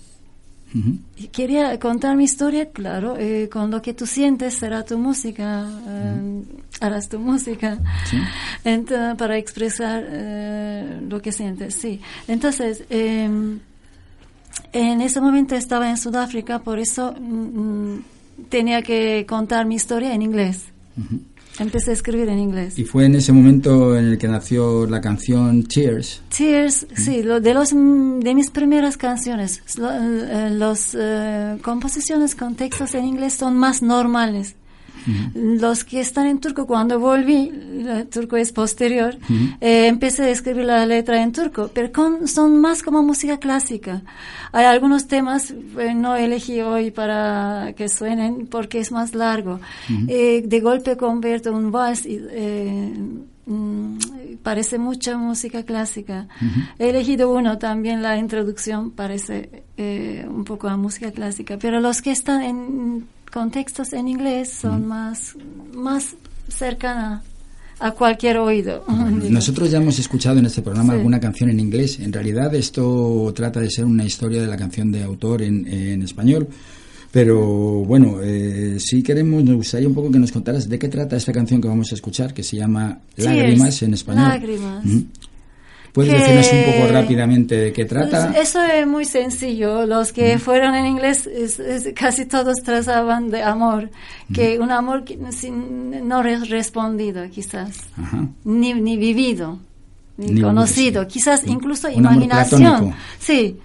[1.32, 6.42] Quería contar mi historia, claro, eh, con lo que tú sientes será tu música, eh,
[6.80, 7.78] harás tu música,
[9.18, 12.00] para expresar eh, lo que sientes, sí.
[12.28, 13.58] Entonces, em,
[14.72, 18.04] en ese momento estaba en Sudáfrica, por eso mm, mm,
[18.48, 20.66] tenía que contar mi historia en inglés.
[21.60, 22.78] Empecé a escribir en inglés.
[22.78, 26.22] Y fue en ese momento en el que nació la canción Tears.
[26.34, 29.62] Tears, sí, lo, de, los, de mis primeras canciones.
[29.76, 34.56] Las eh, composiciones con textos en inglés son más normales.
[35.34, 37.52] Los que están en turco, cuando volví,
[37.86, 39.16] el turco es posterior,
[39.60, 41.90] eh, empecé a escribir la letra en turco, pero
[42.26, 44.02] son más como música clásica.
[44.52, 49.60] Hay algunos temas, eh, no elegí hoy para que suenen porque es más largo.
[50.08, 52.20] Eh, de golpe convierto un vals y
[53.46, 53.98] mm,
[54.42, 56.28] parece mucha música clásica.
[56.78, 59.64] He elegido uno también, la introducción parece
[60.28, 65.36] un poco a música clásica, pero los que están en contextos en inglés son más,
[65.72, 66.16] más
[66.48, 67.22] cercanas
[67.78, 68.84] a cualquier oído.
[69.30, 71.98] Nosotros ya hemos escuchado en este programa alguna canción en inglés.
[71.98, 76.02] En realidad esto trata de ser una historia de la canción de autor en, en
[76.02, 76.48] español.
[77.12, 81.16] Pero bueno, eh, si queremos, nos gustaría un poco que nos contaras de qué trata
[81.16, 84.28] esta canción que vamos a escuchar, que se llama Lágrimas en español.
[84.28, 84.84] Lágrimas.
[85.92, 88.28] ¿Puedes decirnos un poco rápidamente de qué trata?
[88.28, 89.86] Pues eso es muy sencillo.
[89.86, 91.28] Los que fueron en inglés,
[91.96, 93.90] casi todos trazaban de amor,
[94.32, 97.76] que un amor que, no respondido, quizás,
[98.44, 99.58] ni, ni vivido,
[100.16, 102.94] ni, conocido, quizás incluso imaginación.
[103.18, 103.58] Sí.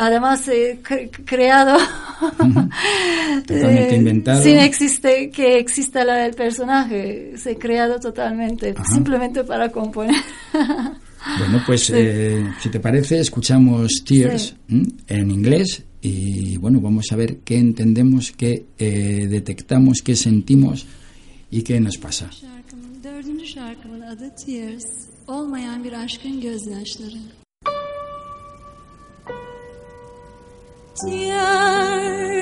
[0.00, 0.78] Además, eh,
[1.24, 1.76] creado,
[3.44, 4.40] totalmente eh, inventado.
[4.44, 10.14] sin existe, que exista la del personaje, se creado totalmente, simplemente para componer.
[11.38, 17.38] Bueno, pues eh, si te parece, escuchamos Tears en inglés y bueno, vamos a ver
[17.38, 20.86] qué entendemos, qué eh, detectamos, qué sentimos
[21.50, 22.30] y qué nos pasa.
[31.04, 32.37] Tears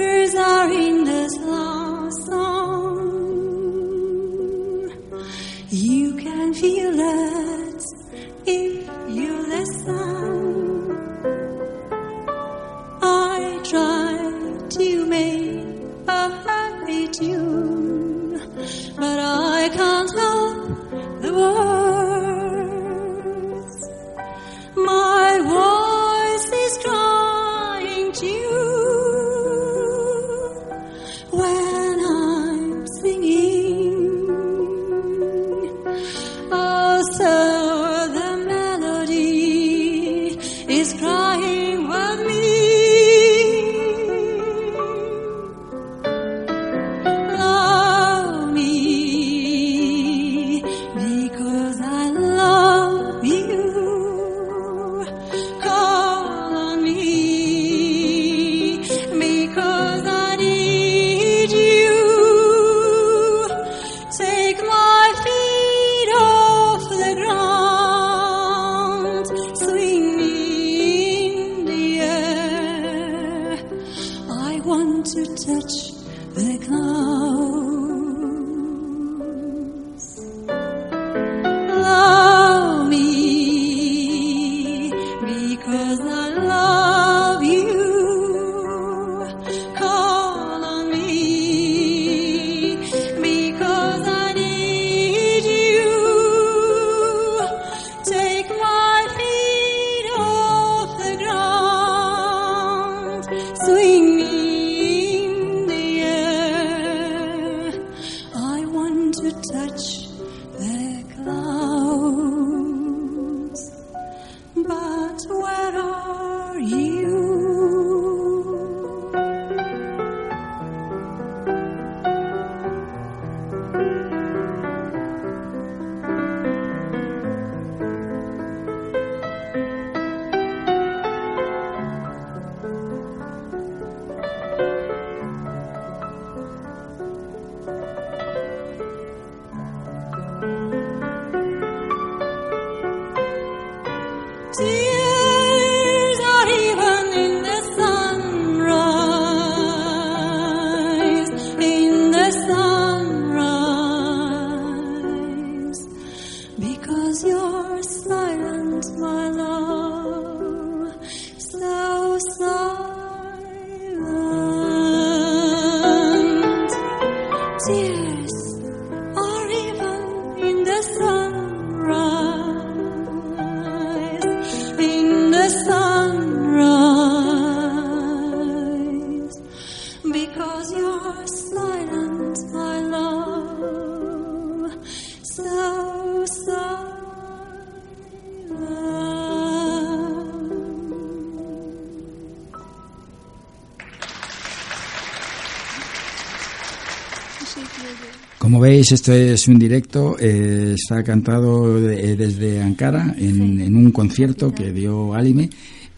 [198.76, 205.14] veis, esto es un directo, eh, está cantado desde Ankara en, un concierto que dio
[205.14, 205.48] Alime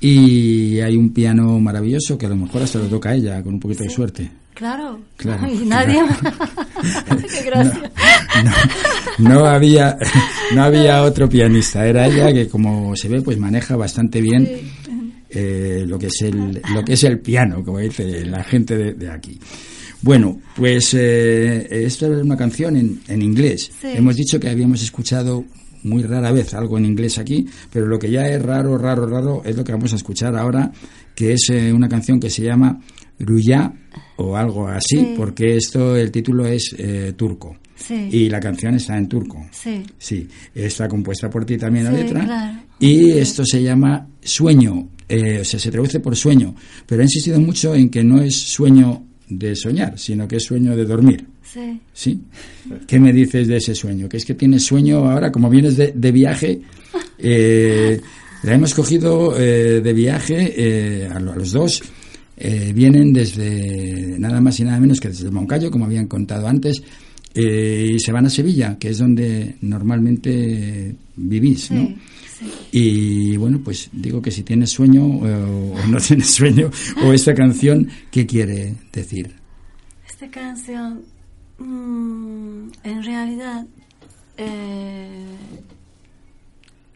[0.00, 3.60] y hay un piano maravilloso que a lo mejor hasta lo toca ella con un
[3.60, 4.30] poquito de suerte.
[4.54, 5.48] Claro, claro.
[5.52, 6.00] Y nadie.
[7.34, 7.90] Qué gracia.
[9.18, 9.96] No, había,
[10.54, 14.48] no había otro pianista, era ella que como se ve pues maneja bastante bien
[15.30, 19.10] eh, lo que es el lo que es el piano, como dice la gente de
[19.10, 19.40] aquí.
[20.02, 23.72] Bueno, pues eh, esta es una canción en, en inglés.
[23.82, 25.44] Hemos dicho que habíamos escuchado
[25.82, 29.42] muy rara vez algo en inglés aquí, pero lo que ya es raro, raro, raro
[29.44, 30.70] es lo que vamos a escuchar ahora,
[31.14, 32.80] que es eh, una canción que se llama
[33.18, 33.72] Ruya
[34.16, 37.56] o algo así, porque esto, el título es eh, turco.
[37.90, 39.46] Y la canción está en turco.
[39.52, 39.84] Sí.
[39.96, 40.28] Sí.
[40.52, 42.64] Está compuesta por ti también la letra.
[42.80, 44.88] Y esto se llama Sueño.
[45.08, 46.56] o sea, se traduce por sueño.
[46.84, 50.76] Pero he insistido mucho en que no es sueño de soñar, sino que es sueño
[50.76, 51.24] de dormir.
[51.42, 51.80] Sí.
[51.92, 52.20] ¿Sí?
[52.86, 54.08] ¿Qué me dices de ese sueño?
[54.08, 56.60] Que es que tienes sueño ahora, como vienes de, viaje,
[57.18, 58.00] eh,
[58.42, 61.82] la hemos cogido eh, de viaje eh, a, los dos.
[62.74, 66.82] vienen desde nada más y nada menos que desde Moncayo, como habían contado antes,
[67.34, 71.94] y se van a Sevilla, que es donde normalmente vivís, ¿no?
[72.72, 76.70] Y bueno, pues digo que si tienes sueño o no tienes sueño,
[77.04, 79.34] o esta canción, ¿qué quiere decir?
[80.08, 81.02] Esta canción,
[81.58, 83.66] mm, en realidad,
[84.36, 85.26] eh,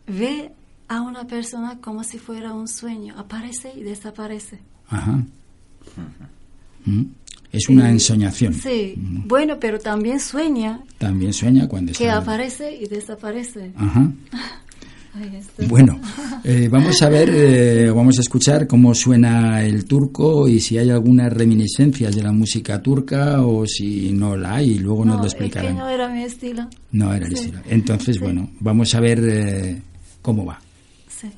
[0.06, 0.50] ve
[0.88, 4.58] a una persona como si fuera un sueño, aparece y desaparece.
[4.88, 5.24] Ajá.
[6.84, 7.04] Mm.
[7.52, 8.54] Es una ensoñación.
[8.54, 10.80] Sí, bueno, pero también sueña.
[10.96, 13.72] También sueña cuando Que aparece y desaparece.
[13.76, 14.10] Ajá.
[15.68, 16.00] Bueno,
[16.44, 20.90] eh, vamos a ver, eh, vamos a escuchar cómo suena el turco y si hay
[20.90, 25.20] algunas reminiscencias de la música turca o si no la hay, y luego no, nos
[25.20, 25.72] lo explicarán.
[25.72, 26.68] Es no era mi estilo.
[26.92, 27.60] No era el estilo.
[27.68, 29.82] Entonces, bueno, vamos a ver eh,
[30.22, 30.58] cómo va.
[31.08, 31.28] Sí.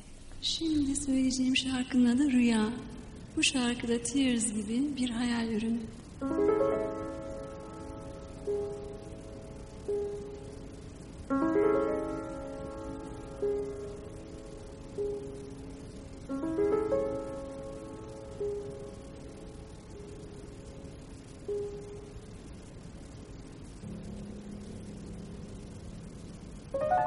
[26.89, 27.05] thank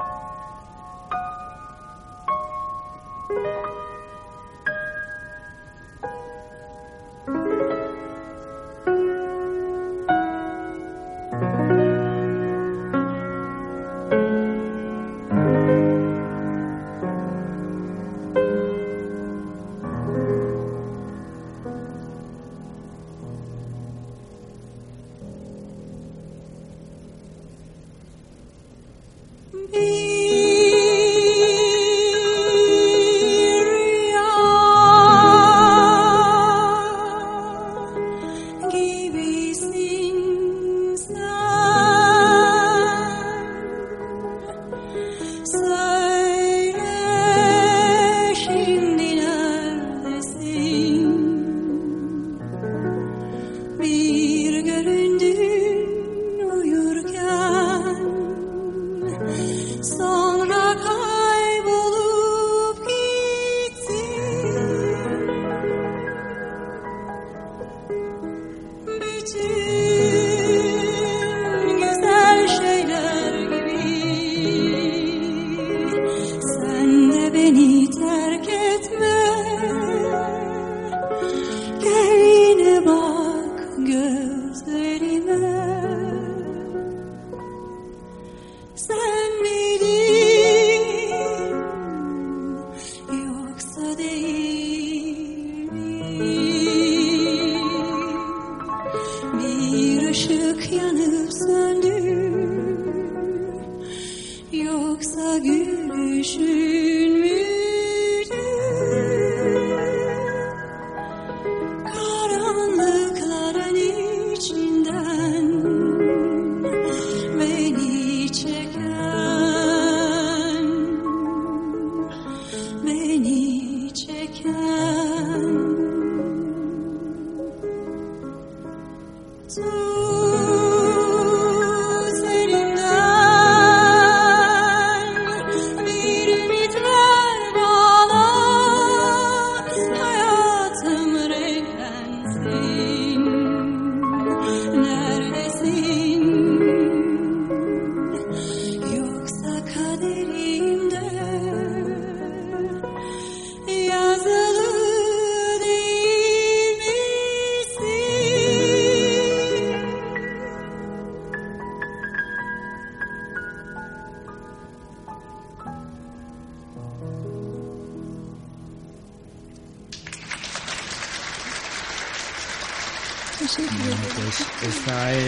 [3.29, 3.65] you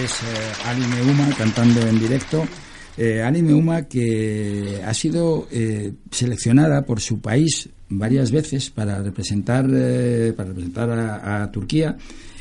[0.03, 0.25] es eh,
[0.65, 2.45] Ali Meuma cantando en directo.
[2.97, 9.65] Eh, Ali Meuma que ha sido eh, seleccionada por su país varias veces para representar,
[9.71, 11.95] eh, para representar a, a Turquía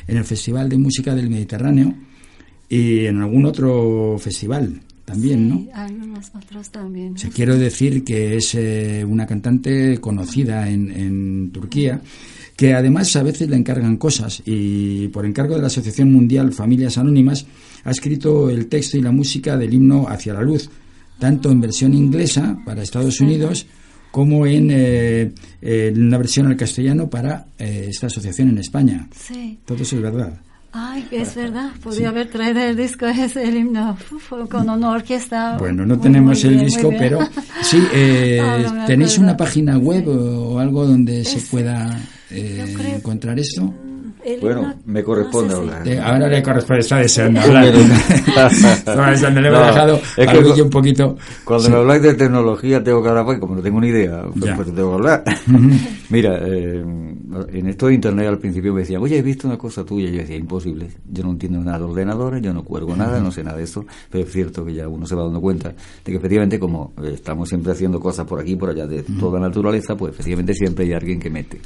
[0.07, 1.95] en el Festival de Música del Mediterráneo
[2.69, 5.59] y en algún otro festival también, ¿no?
[5.59, 7.15] Sí, algunos otros también.
[7.15, 8.57] O sea, quiero decir que es
[9.07, 12.01] una cantante conocida en, en Turquía,
[12.61, 16.99] que además a veces le encargan cosas y por encargo de la Asociación Mundial Familias
[16.99, 17.47] Anónimas
[17.85, 20.69] ha escrito el texto y la música del himno Hacia la Luz,
[21.19, 23.67] tanto en versión inglesa para Estados Unidos
[24.11, 25.33] como en, eh,
[25.63, 29.09] en una versión al castellano para eh, esta asociación en España.
[29.19, 29.59] Sí.
[29.65, 30.39] Todo eso es verdad.
[30.71, 31.71] Ay, es verdad.
[31.83, 33.97] Podría haber traído el disco ese, el himno,
[34.51, 35.57] con una orquesta.
[35.57, 37.21] Bueno, no tenemos el disco, pero
[37.63, 41.99] sí, eh, Ah, me ¿tenéis una página web o algo donde se pueda
[42.31, 43.75] eh, encontrar esto?
[44.41, 45.89] Bueno, me corresponde no sé si- hablar.
[45.89, 47.65] Eh, ahora le corresponde, está deseando hablar.
[48.51, 51.17] Estaba deseando, le he No, dejado es que- un poquito.
[51.45, 51.71] Cuando Sí.
[51.71, 54.75] me habláis de tecnología tengo que hablar, pues como no tengo ni idea, pues, pues
[54.75, 55.25] tengo que hablar.
[56.11, 56.85] Mira, eh,
[57.53, 60.13] en esto de internet al principio me decían, oye, he visto una cosa tuya, y
[60.13, 63.43] yo decía, imposible, yo no entiendo nada de ordenadores, yo no cuelgo nada, no sé
[63.45, 66.17] nada de eso, pero es cierto que ya uno se va dando cuenta de que
[66.17, 69.97] efectivamente como eh, estamos siempre haciendo cosas por aquí y por allá de toda naturaleza,
[69.97, 71.61] pues efectivamente siempre hay alguien que mete.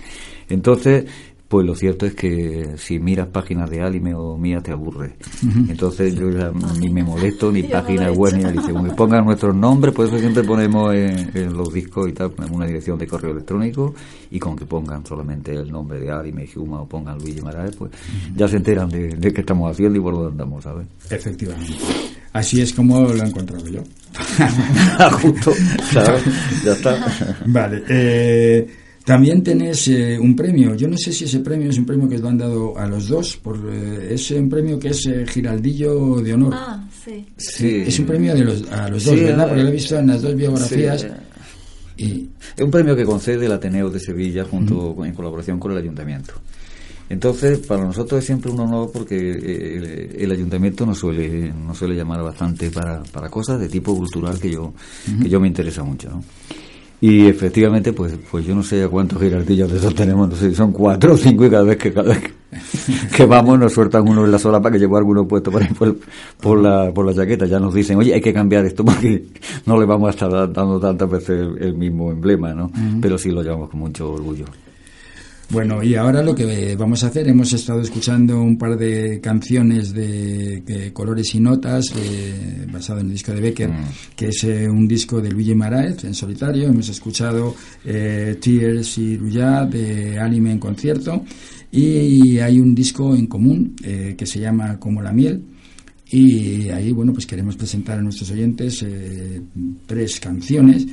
[0.49, 1.05] Entonces,
[1.55, 5.15] pues lo cierto es que si miras páginas de anime o mía te aburre.
[5.69, 6.51] Entonces yo ya
[6.81, 8.43] ni me molesto, ni no páginas he web, ni.
[8.43, 12.57] Dice, pongan nuestros nombres, por eso siempre ponemos en, en los discos y tal, ponemos
[12.57, 13.95] una dirección de correo electrónico
[14.33, 17.93] y con que pongan solamente el nombre de Anime, Huma o pongan Luigi Maraes, pues
[18.35, 20.89] ya se enteran de, de qué estamos haciendo y por dónde andamos, ¿sabes?
[21.09, 21.73] Efectivamente.
[22.33, 23.81] Así es como lo he encontrado yo.
[25.23, 25.53] Justo,
[25.93, 26.25] ¿sabes?
[26.65, 27.37] Ya está.
[27.47, 27.85] Vale.
[27.89, 28.67] eh,
[29.05, 30.75] también tenés eh, un premio.
[30.75, 33.09] Yo no sé si ese premio es un premio que lo han dado a los
[33.09, 33.37] dos.
[33.37, 36.55] Por, eh, es un premio que es eh, Giraldillo de Honor.
[36.57, 37.25] Ah, sí.
[37.37, 37.83] Sí.
[37.87, 39.45] Es un premio de los, a los dos, Sí, ¿verdad?
[39.45, 41.01] eh, Porque lo he visto en las dos biografías.
[41.03, 41.09] Sí.
[41.97, 45.73] Y, Es un premio que concede el Ateneo de Sevilla junto con- en colaboración con
[45.73, 46.35] el Ayuntamiento.
[47.11, 49.77] Entonces, para nosotros es siempre un honor porque eh,
[50.17, 54.41] el, el ayuntamiento nos suele, nos suele llamar bastante para, para cosas de tipo cultural
[54.41, 54.73] que yo,
[55.23, 56.25] que yo me interesa mucho, ¿no?
[57.01, 60.51] Y efectivamente, pues, pues yo no sé a cuántos girardillos de esos tenemos, no sé
[60.51, 62.23] si son cuatro o cinco y cada vez que, cada vez
[63.15, 65.69] que, vamos nos sueltan uno en la sola para que llevo alguno puesto por ahí
[65.75, 65.97] por,
[66.41, 67.47] por la, por la chaqueta.
[67.47, 69.27] Ya nos dicen, oye, hay que cambiar esto porque
[69.67, 72.71] no le vamos a estar dando tantas veces el, el mismo emblema, ¿no?
[73.01, 74.47] Pero sí lo llevamos con mucho orgullo.
[75.51, 79.93] Bueno, y ahora lo que vamos a hacer, hemos estado escuchando un par de canciones
[79.93, 83.71] de, de Colores y Notas, eh, basado en el disco de Becker,
[84.17, 86.69] que es eh, un disco de Luigi Maraez en solitario.
[86.69, 91.25] Hemos escuchado eh, Tears y Ruyá de Anime en concierto.
[91.71, 95.43] Y hay un disco en común eh, que se llama Como la miel.
[96.09, 99.43] Y ahí, bueno, pues queremos presentar a nuestros oyentes eh,
[99.85, 100.87] tres canciones.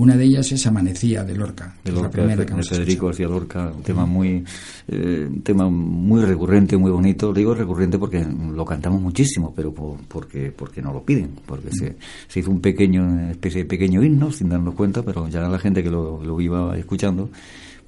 [0.00, 3.06] Una de ellas es Amanecía de Lorca, de es la Lorca, primera que hemos Federico.
[3.06, 4.44] García Lorca, un tema muy,
[4.86, 7.32] eh, un tema muy recurrente, muy bonito.
[7.32, 11.96] Digo recurrente porque lo cantamos muchísimo, pero por- porque porque nos lo piden, porque se,
[12.28, 15.58] se hizo un pequeño, una especie de pequeño himno sin darnos cuenta, pero ya la
[15.58, 17.28] gente que lo, lo iba escuchando,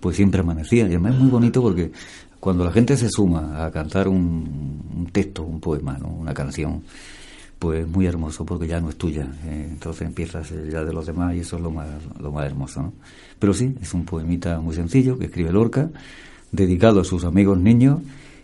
[0.00, 0.84] pues siempre amanecía.
[0.84, 1.92] Y además es muy bonito porque
[2.40, 6.08] cuando la gente se suma a cantar un, un texto, un poema, ¿no?
[6.08, 6.82] una canción,
[7.60, 9.28] pues muy hermoso porque ya no es tuya.
[9.44, 11.86] eh, entonces empiezas ya de los demás y eso es lo más,
[12.18, 12.82] lo más hermoso.
[12.82, 12.92] ¿no?
[13.38, 15.90] Pero sí, es un poemita muy sencillo que escribe Lorca,
[16.50, 18.00] dedicado a sus amigos niños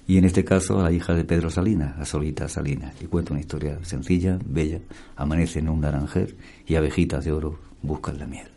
[0.06, 2.94] y en este caso a la hija de Pedro Salinas, a Solita Salinas.
[3.00, 4.80] Y cuenta una historia sencilla, bella.
[5.16, 6.36] Amanece en un naranjer
[6.66, 8.55] y abejitas de oro buscan la miel.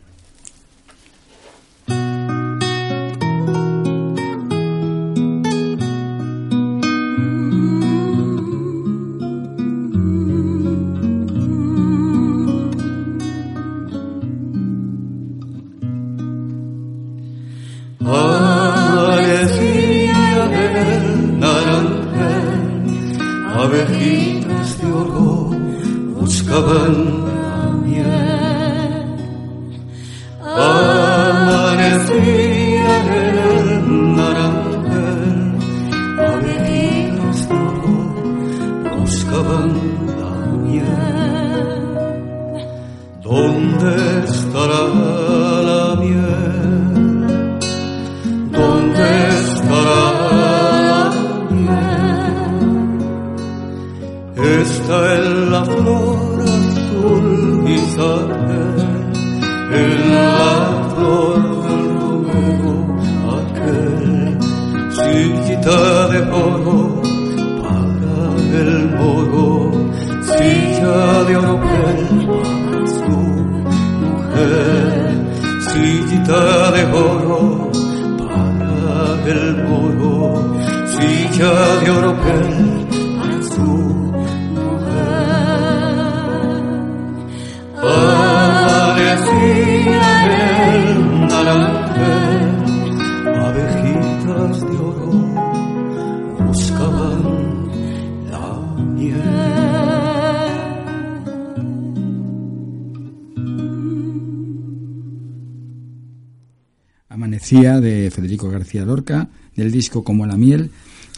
[108.70, 110.70] García Lorca, del disco Como la miel,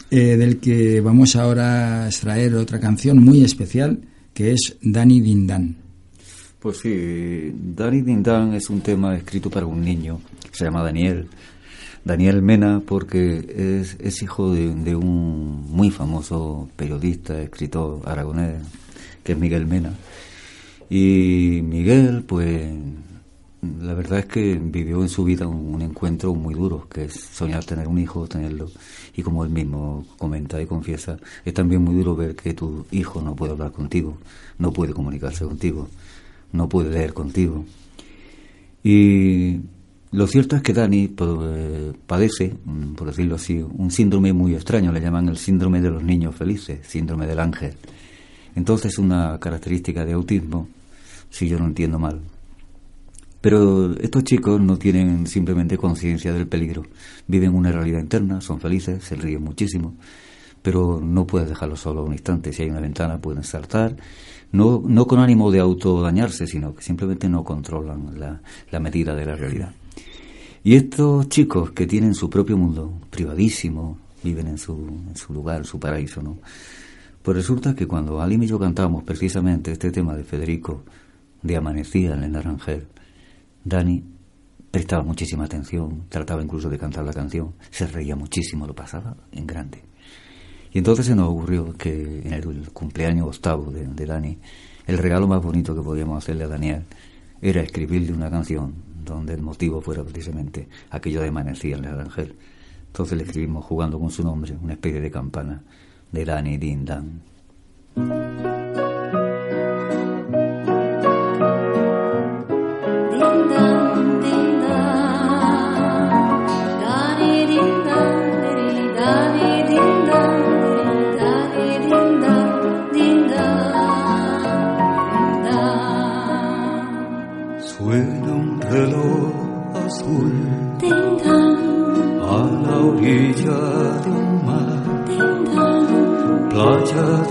[0.09, 3.99] eh, del que vamos ahora a extraer otra canción muy especial
[4.33, 5.75] que es Dani Dindan.
[6.59, 10.19] Pues sí, Danny Dindan es un tema escrito para un niño,
[10.51, 11.27] se llama Daniel.
[12.03, 18.63] Daniel Mena porque es, hijo de un muy famoso periodista, escritor aragonés,
[19.23, 19.93] que es Miguel Mena.
[20.89, 22.65] Y Miguel, pues,
[23.81, 27.63] la verdad es que vivió en su vida un, encuentro muy duro, que es soñar
[27.63, 28.69] tener un hijo, tenerlo.
[29.15, 33.21] Y como él mismo comenta y confiesa, es también muy duro ver que tu hijo
[33.21, 34.17] no puede hablar contigo,
[34.57, 35.87] no puede comunicarse contigo,
[36.51, 37.65] no puede leer contigo.
[38.83, 39.61] Y
[40.11, 44.55] lo cierto es que Dani pues, eh, padece, mm, por decirlo así, un síndrome muy
[44.55, 47.75] extraño, le llaman el síndrome de los niños felices, síndrome del ángel.
[48.55, 50.67] Entonces una característica de autismo,
[51.29, 52.19] si yo no entiendo mal.
[53.43, 56.83] Pero estos chicos no tienen simplemente conciencia del peligro,
[57.27, 59.95] viven una realidad interna, son felices, se ríen muchísimo,
[60.61, 63.97] pero no puedes dejarlos solo un instante, si hay una ventana pueden saltar,
[64.53, 68.41] no, no con ánimo de autodañarse, sino que simplemente no controlan la,
[68.71, 69.73] la medida de la realidad.
[70.63, 74.71] Y estos chicos que tienen su propio mundo, privadísimo, viven en su,
[75.09, 76.37] en su lugar, su paraíso, ¿no?
[77.21, 80.83] Pues resulta que cuando Alim y yo cantamos precisamente este tema de Federico,
[81.41, 82.87] de Amanecía en el Naranjel,
[83.63, 84.03] Dani
[84.71, 89.45] prestaba muchísima atención, trataba incluso de cantar la canción, se reía muchísimo, lo pasaba en
[89.45, 89.83] grande.
[90.71, 94.37] Y entonces se nos ocurrió que en el cumpleaños octavo de, de Dani,
[94.87, 96.83] el regalo más bonito que podíamos hacerle a Daniel
[97.41, 102.35] era escribirle una canción donde el motivo fuera precisamente aquello de amanecía en el Naranjel.
[102.87, 105.61] Entonces le escribimos jugando con su nombre, una especie de campana
[106.11, 108.52] de Dani Din Dan.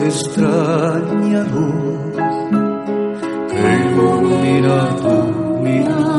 [0.07, 2.17] Extraña luz
[3.51, 5.17] que ilumina tu
[5.63, 6.13] mirar.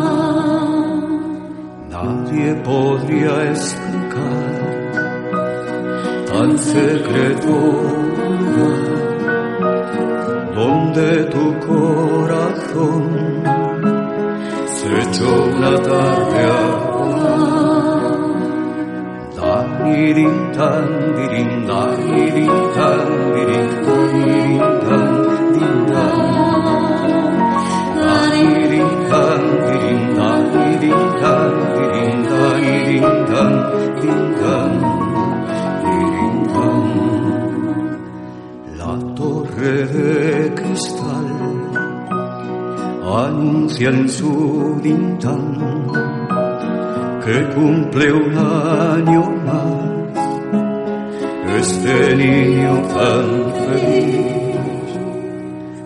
[1.94, 4.54] Nadie podría explicar
[6.30, 7.56] tan secreto
[8.40, 9.04] lugar
[10.56, 13.04] donde tu corazón
[14.76, 16.62] se echó una tarde a
[16.94, 17.64] volar.
[19.38, 22.54] Danirin tan dirin danirin
[23.36, 23.73] dirin
[39.94, 41.28] de cristal
[43.16, 45.56] anuncia en su dintan
[47.24, 49.94] que cumple un año más
[51.60, 53.28] este niño tan
[53.66, 54.90] feliz.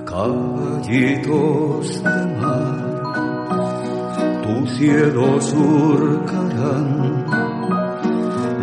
[0.05, 2.79] Caballitos de mar,
[4.43, 6.87] tu cielo surcarán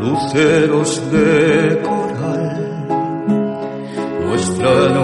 [0.01, 2.55] luceros de coral,
[4.27, 5.04] nuestra noche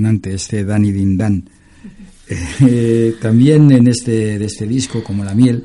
[0.00, 1.44] Emocionante este Dani Din Dan.
[2.60, 5.64] Eh, también en este, de este disco, como La Miel,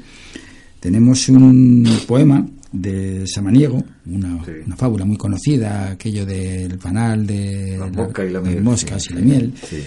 [0.80, 4.52] tenemos un poema de Samaniego, una, Sí.
[4.66, 9.04] una fábula muy conocida, aquello del panal de La mosca y la de miel, moscas
[9.04, 9.54] sí, y la miel.
[9.70, 9.78] sí.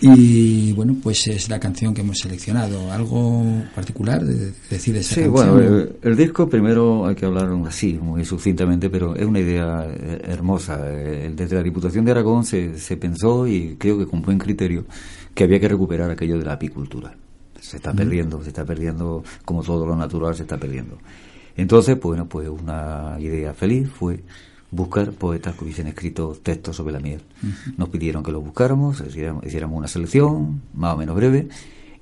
[0.00, 2.92] Y bueno, pues es la canción que hemos seleccionado.
[2.92, 3.42] ¿Algo
[3.74, 5.50] particular de decir de esa Sí, canción?
[5.50, 9.86] bueno, el, el disco primero hay que hablar así, muy sucintamente, pero es una idea
[9.88, 10.80] eh, hermosa.
[10.84, 14.84] Eh, Desde la Diputación de Aragón se, se pensó, y creo que con buen criterio,
[15.34, 17.14] que había que recuperar aquello de la apicultura.
[17.60, 20.96] Se está perdiendo, se está perdiendo, como todo lo natural se está perdiendo.
[21.56, 24.22] Entonces, bueno, pues una idea feliz fue
[24.70, 27.20] buscar poetas que hubiesen escrito textos sobre la miel.
[27.76, 31.48] Nos pidieron que lo buscáramos, hiciéramos, hiciéramos una selección más o menos breve,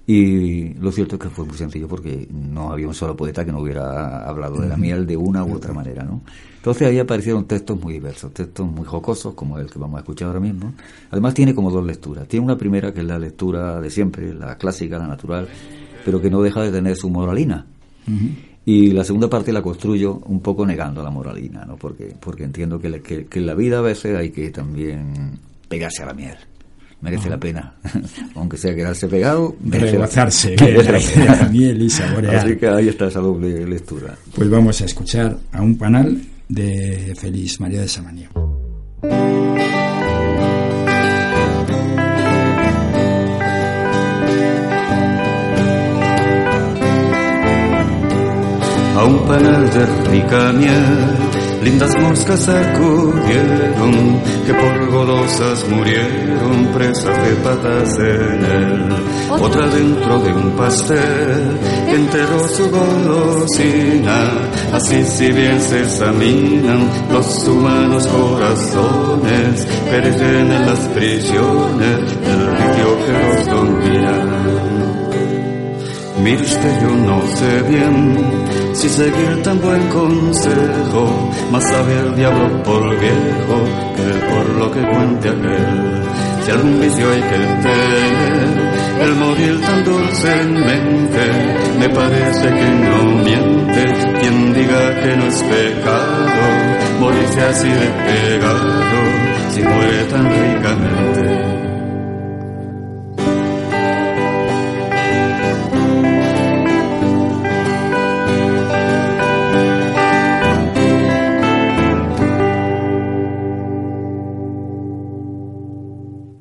[0.09, 3.51] y lo cierto es que fue muy sencillo porque no había un solo poeta que
[3.51, 6.21] no hubiera hablado de la miel de una u otra manera, ¿no?
[6.57, 10.29] Entonces ahí aparecieron textos muy diversos, textos muy jocosos, como el que vamos a escuchar
[10.29, 10.75] ahora mismo.
[11.11, 12.29] Además tiene como dos lecturas.
[12.29, 15.49] Tiene una primera que es la lectura de siempre, la clásica, la natural,
[16.05, 17.67] pero que no deja de tener su moralina.
[18.67, 21.77] Y la segunda parte la construyo un poco negando la moralina, ¿no?
[21.77, 25.39] Porque, porque entiendo que, que, que en la vida a veces hay que también
[25.69, 26.35] pegarse a la miel.
[27.01, 27.75] Merece la pena.
[28.35, 30.57] Aunque sea quedarse pegado, merece la- Rebozarse
[31.25, 32.37] la miel y saborear.
[32.37, 34.17] Así que ahí está esa doble lectura.
[34.35, 38.56] Pues vamos a escuchar a un panal de Feliz María de Samaniego.
[48.97, 51.17] A un panal de rica miel.
[51.63, 58.97] Lindas moscas acudieron, que por golosas murieron, presas de patas en él.
[59.31, 64.31] Otra dentro de un pastel, enterró su golosina.
[64.73, 73.13] Así si bien se examinan los humanos corazones, perecen en las prisiones del litio que
[73.13, 74.37] los domina.
[76.23, 78.46] Mire usted, yo no sé bien
[78.77, 83.57] si seguir tan buen consejo, más sabe el diablo por viejo
[83.97, 86.03] que por lo que cuente aquel.
[86.45, 88.49] Si algún vicio hay que tener,
[89.01, 91.23] el morir tan dulcemente,
[91.79, 93.83] me parece que no miente
[94.21, 98.85] quien diga que no es pecado, morirse así de pegado,
[99.55, 101.16] si muere tan ricamente.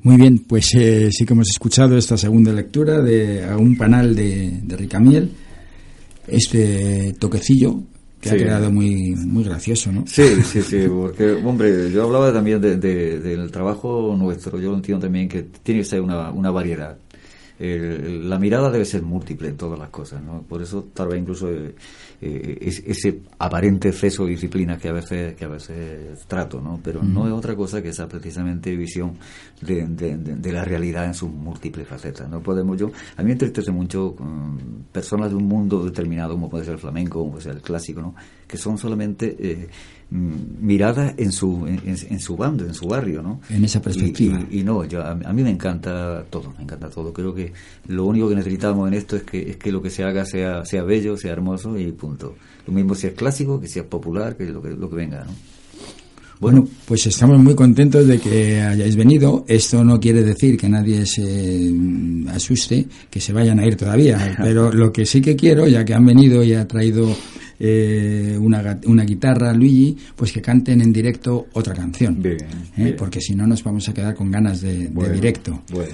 [0.06, 4.14] Muy bien, pues eh, sí que hemos escuchado esta segunda lectura de a un panal
[4.14, 5.32] de, de Ricamiel,
[6.28, 7.80] este toquecillo
[8.20, 10.04] que ha quedado muy, muy gracioso, ¿no?
[10.06, 14.76] Sí, sí, sí, porque, hombre, yo hablaba también de- de- del trabajo nuestro, yo lo
[14.76, 16.96] entiendo también que tiene que ser una, una variedad.
[17.58, 20.42] El- la mirada debe ser múltiple en todas las cosas, ¿no?
[20.48, 21.74] Por eso tal vez incluso eh,
[22.20, 26.80] eh, es- ese aparente exceso de disciplina que a veces que a veces trato, ¿no?
[26.82, 29.12] Pero no es otra cosa que esa precisamente visión
[29.60, 32.28] de, de- de- de la realidad en sus múltiples facetas.
[32.28, 36.48] No podemos yo, a mí me entristece mucho mm, personas de un mundo determinado como
[36.50, 38.14] puede ser el flamenco, como puede ser el clásico, ¿no?
[38.46, 39.68] Que son solamente eh,
[40.10, 43.40] mm, miradas en su en, su bando, en su barrio, ¿no?
[43.50, 44.40] En esa perspectiva.
[44.50, 47.12] Y, y no, yo, a, a mí me encanta todo, me encanta todo.
[47.12, 47.52] Creo que
[47.88, 50.64] lo único que necesitamos en esto es que, es que lo que se haga sea,
[50.64, 52.36] sea bello, sea hermoso y punto.
[52.66, 55.24] Lo mismo si es clásico, que si es popular, que lo que, lo que venga,
[55.24, 55.32] ¿no?
[56.38, 59.44] Bueno, pues estamos muy contentos de que hayáis venido.
[59.48, 64.36] Esto no quiere decir que nadie se mm, asuste, que se vayan a ir todavía.
[64.42, 67.08] Pero lo que sí que quiero, ya que han venido y ha traído
[67.58, 72.20] eh, una, una guitarra Luigi, pues que canten en directo otra canción.
[72.22, 72.46] Bien, ¿eh?
[72.76, 72.94] bien.
[72.96, 75.62] Porque si no nos vamos a quedar con ganas de, directo.
[75.72, 75.92] Bueno.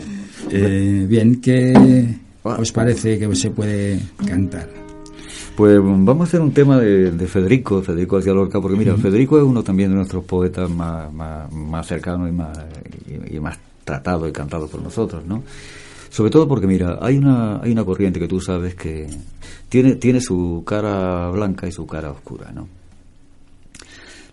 [0.50, 4.68] Eh, bien, ¿qué os parece que se puede cantar?
[5.56, 8.96] Pues vamos a hacer un tema de, de Federico, de Federico García Lorca, porque mira,
[8.96, 12.58] Federico es uno también de nuestros poetas más, más, más cercanos y más,
[13.06, 15.42] y, y más tratados y cantados por nosotros, ¿no?
[16.12, 19.08] Sobre todo porque, mira, hay una, hay una corriente que tú sabes que
[19.70, 22.68] tiene, tiene su cara blanca y su cara oscura, ¿no?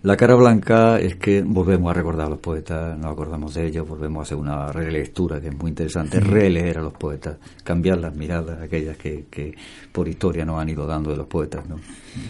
[0.02, 3.86] La cara blanca es que volvemos a recordar a los poetas, nos acordamos de ellos,
[3.86, 7.36] volvemos a hacer una relectura que es muy interesante, releer a los poetas,
[7.66, 9.54] cambiar las miradas, aquellas que, que
[9.92, 11.82] por historia nos han ido dando de los poetas, ¿no?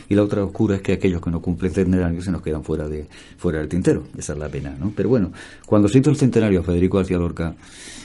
[0.10, 2.88] Y la otra oscura es que aquellos que no cumplen centenario se nos quedan fuera
[2.88, 3.06] de
[3.38, 4.92] fuera del tintero, esa es la pena, ¿no?
[4.96, 5.32] Pero bueno,
[5.68, 7.54] cuando se hizo el centenario a Federico García Lorca,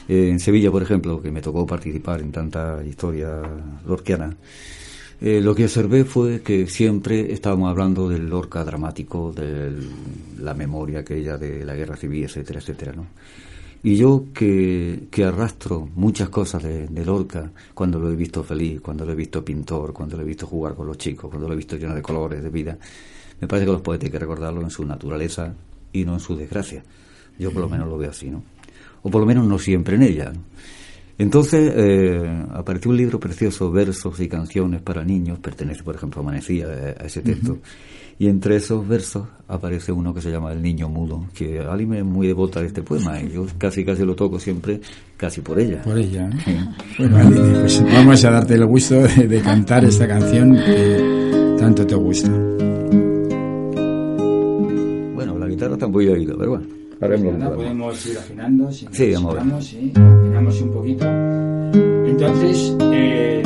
[0.06, 3.40] eh, en Sevilla, por ejemplo, que me tocó participar en tanta historia
[3.86, 4.36] lorquiana,
[5.26, 9.72] eh, lo que observé fue que siempre estábamos hablando del Lorca dramático, de
[10.38, 13.06] la memoria aquella de la guerra civil, etcétera, etcétera, ¿no?
[13.82, 18.82] Y yo que, que arrastro muchas cosas de, de Lorca, cuando lo he visto feliz,
[18.82, 21.54] cuando lo he visto pintor, cuando lo he visto jugar con los chicos, cuando lo
[21.54, 22.76] he visto lleno de colores, de vida,
[23.40, 25.54] me parece que los poetas hay que recordarlo en su naturaleza
[25.90, 26.84] y no en su desgracia.
[27.38, 28.42] Yo por lo menos lo veo así, ¿no?
[29.02, 30.32] O por lo menos no siempre en ella.
[30.34, 30.40] ¿no?
[31.16, 36.24] Entonces eh, apareció un libro precioso, versos y canciones para niños, pertenece por ejemplo a
[36.24, 37.58] Amanecía, eh, a ese texto,
[38.18, 41.98] y entre esos versos aparece uno que se llama El Niño Mudo, que Ali me
[41.98, 44.80] es muy devota de este poema, y yo casi casi lo toco siempre,
[45.16, 45.82] casi por ella.
[45.82, 46.28] Por ella.
[46.46, 46.68] ¿eh?
[46.98, 51.86] Bueno, Aline, pues vamos a darte el gusto de, de cantar esta canción que tanto
[51.86, 52.30] te gusta.
[55.14, 56.66] Bueno, la guitarra está muy oído, pero bueno,
[57.04, 57.56] haremos que podamos.
[57.56, 58.72] podemos ir afinando.
[58.72, 61.06] Si Sí, necesitamos, sí, afinamos un poquito.
[62.06, 63.42] Entonces, eh,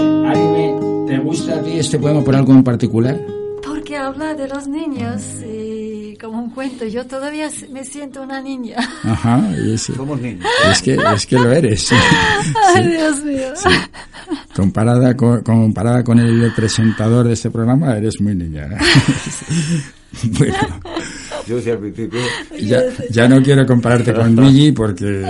[1.07, 3.19] ¿te gusta a ti este poema por algo en particular?
[3.65, 8.77] Porque habla de los niños y como un cuento, yo todavía me siento una niña.
[9.05, 10.45] Ajá, es, Somos niños.
[10.71, 11.91] es que, es que lo eres.
[12.75, 13.53] Ay, Dios mío.
[14.55, 18.69] Comparada con, comparada con el presentador de este programa, eres muy niña.
[20.39, 20.57] bueno,
[21.49, 22.21] Yo decía al principio,
[22.61, 25.25] ya, ya no quiero compararte con Luigi porque,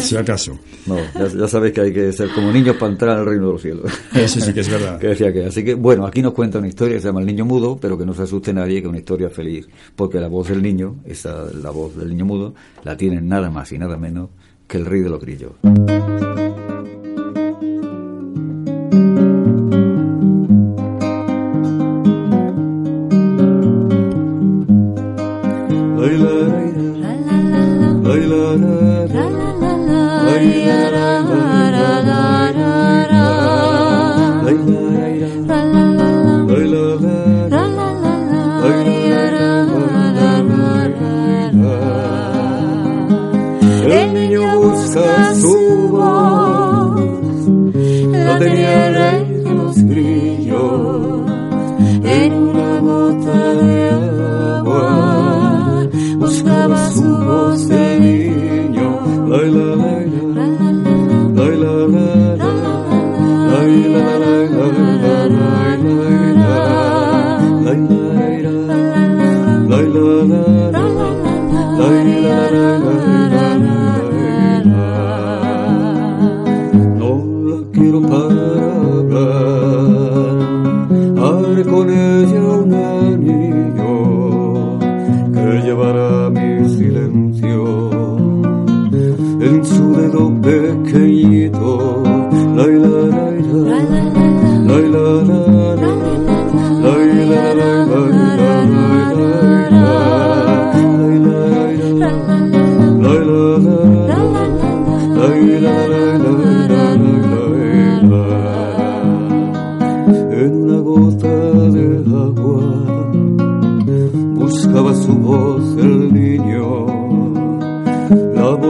[0.00, 3.24] si acaso, no, ya, ya sabéis que hay que ser como niños para entrar al
[3.24, 3.92] reino de los cielos.
[4.12, 4.98] eso sí que es verdad.
[5.00, 7.26] que decía que así que bueno aquí nos cuenta una historia que se llama el
[7.26, 10.28] niño mudo pero que no se asuste nadie que es una historia feliz porque la
[10.28, 13.96] voz del niño esa la voz del niño mudo la tiene nada más y nada
[13.96, 14.30] menos
[14.66, 15.52] que el rey de los grillos
[30.66, 30.99] Maria.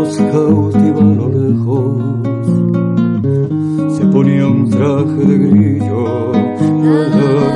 [0.00, 2.02] La voz cautiva a lo lejos,
[3.96, 6.32] se ponía un traje de grillo.
[6.32, 7.49] La,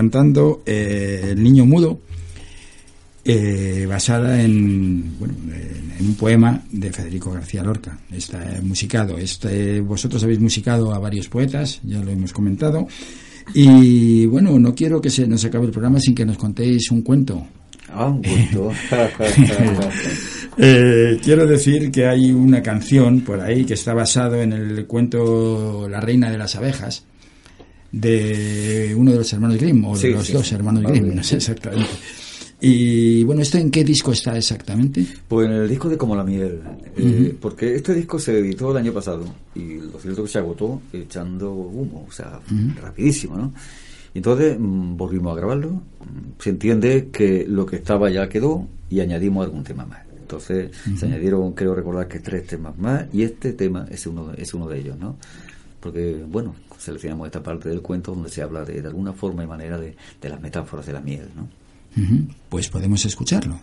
[0.00, 2.00] cantando eh, El niño mudo,
[3.22, 7.98] eh, basada en, bueno, en, un poema de Federico García Lorca.
[8.10, 9.18] Está musicado.
[9.18, 12.88] Este, vosotros habéis musicado a varios poetas, ya lo hemos comentado.
[13.52, 17.02] Y bueno, no quiero que se nos acabe el programa sin que nos contéis un
[17.02, 17.46] cuento.
[17.90, 18.72] Ah, un gusto.
[20.62, 25.88] Eh, quiero decir que hay una canción por ahí que está basado en el cuento
[25.88, 27.04] La reina de las abejas
[27.92, 31.00] de uno de los hermanos Grimm o de Sí, los sí, dos hermanos Vale.
[31.00, 31.88] Grimm, no sé exactamente.
[32.62, 35.06] Y bueno, ¿esto en qué disco está exactamente?
[35.26, 36.60] Pues en el disco de Como la miel,
[36.94, 39.24] eh, porque este disco se editó el año pasado
[39.54, 42.38] y lo cierto es que se agotó echando humo, o sea,
[42.82, 43.54] rapidísimo, ¿no?
[44.12, 49.00] Entonces mm, volvimos a grabarlo, mm, se entiende que lo que estaba ya quedó y
[49.00, 50.00] añadimos algún tema más.
[50.20, 54.52] Entonces se añadieron, creo recordar que tres temas más y este tema es uno, es
[54.54, 55.16] uno de ellos, ¿no?
[55.80, 59.46] Porque, bueno, seleccionamos esta parte del cuento donde se habla de, de alguna forma y
[59.46, 61.48] manera de, de las metáforas de la miel, ¿no?
[61.96, 63.58] Ujú, Pues podemos escucharlo.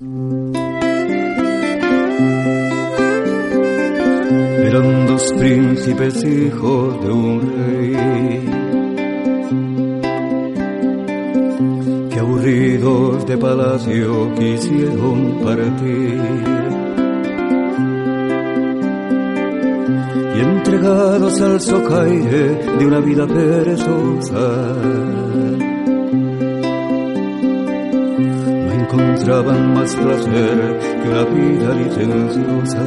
[4.68, 8.49] Eran dos príncipes hijos de un rey
[12.11, 16.20] que aburridos de palacio quisieron partir
[20.68, 24.76] entregados al socaire de una vida perezosa
[28.65, 32.84] no encontraban más placer que una vida licenciosa.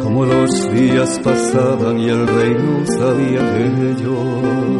[0.00, 4.76] Como los días pasaban y el rey no sabía de ello.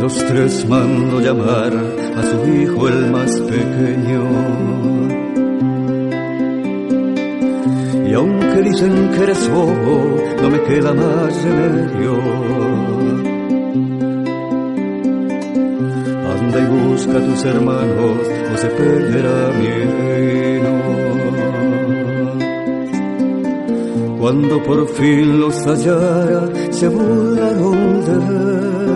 [0.00, 1.72] Los tres mando llamar
[2.16, 4.69] a su hijo el más pequeño.
[8.10, 12.14] Y aunque dicen que eres bobo, no me queda más remedio.
[16.32, 18.18] Anda y busca a tus hermanos
[18.52, 20.70] o se perderá mi reino.
[24.18, 28.90] Cuando por fin los hallara, se burlaron de él.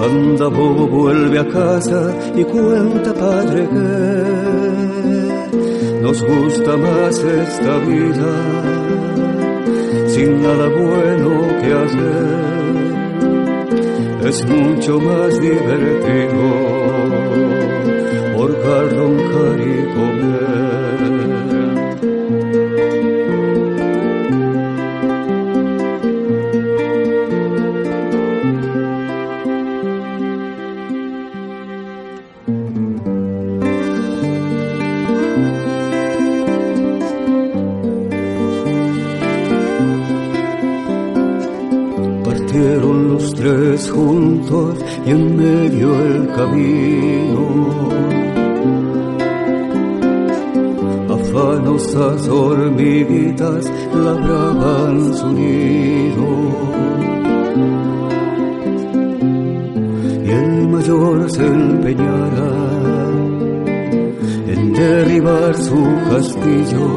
[0.00, 4.63] Anda bobo, vuelve a casa y cuenta padre que
[6.04, 8.32] nos gusta más esta vida
[10.06, 11.30] sin nada bueno
[11.60, 12.44] que hacer
[14.28, 16.44] es mucho más divertido
[18.36, 20.43] horcar, roncar y comer.
[45.06, 47.44] Y en medio el camino.
[51.10, 56.28] Afanosas hormiguitas labraban su nido.
[60.24, 62.52] Y el mayor se empeñara
[64.48, 66.88] en derribar su castillo.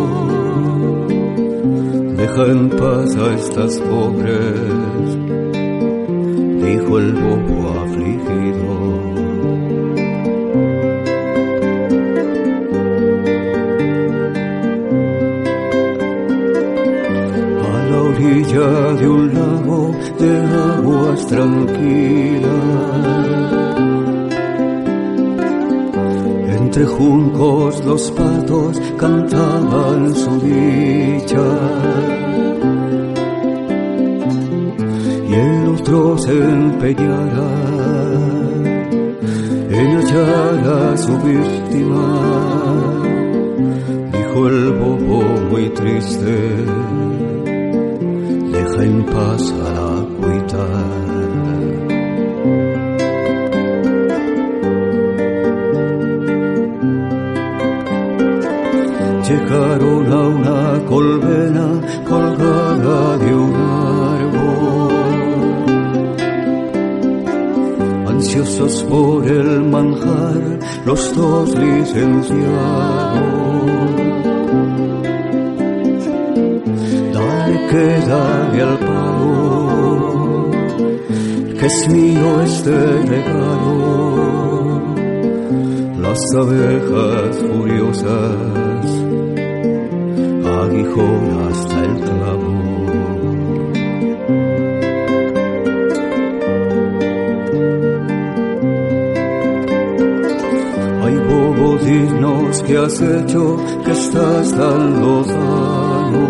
[2.16, 5.18] Deja en paz a estas pobres,
[6.64, 7.77] dijo el bobo
[8.08, 8.74] afligido.
[17.64, 20.32] A la orilla de un lago de
[20.76, 22.48] aguas tranquilas.
[26.60, 31.48] Entre juncos los patos cantaban su dicha.
[35.30, 37.67] Y el otro se empeñara
[39.80, 42.06] en hallar a su víctima,
[44.12, 45.22] dijo el bobo
[45.52, 46.36] muy triste,
[48.54, 50.66] deja en paz a la cuita.
[59.28, 60.47] Llegaron a una
[68.90, 72.38] por el manjar, los dos licenciados.
[77.14, 80.52] Dale que dale al pavo,
[81.60, 84.82] que es mío este regalo.
[86.02, 88.90] Las abejas furiosas,
[90.46, 92.67] aguijón hasta el clavo.
[101.88, 106.28] Dinos que has hecho que estás tan lozano.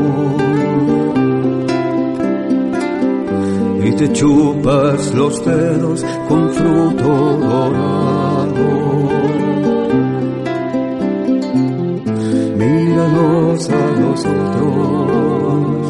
[3.84, 7.12] Y te chupas los dedos con fruto
[7.48, 8.68] dorado.
[12.60, 15.90] Míranos a nosotros,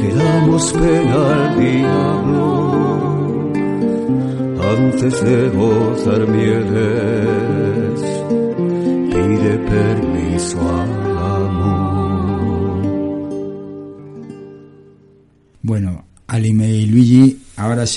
[0.00, 2.48] que damos pena al diablo
[4.76, 7.67] antes de gozar mieles,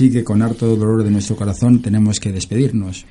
[0.02, 3.06] ahora sí que con harto dolor de nuestro corazón tenemos que despedirnos.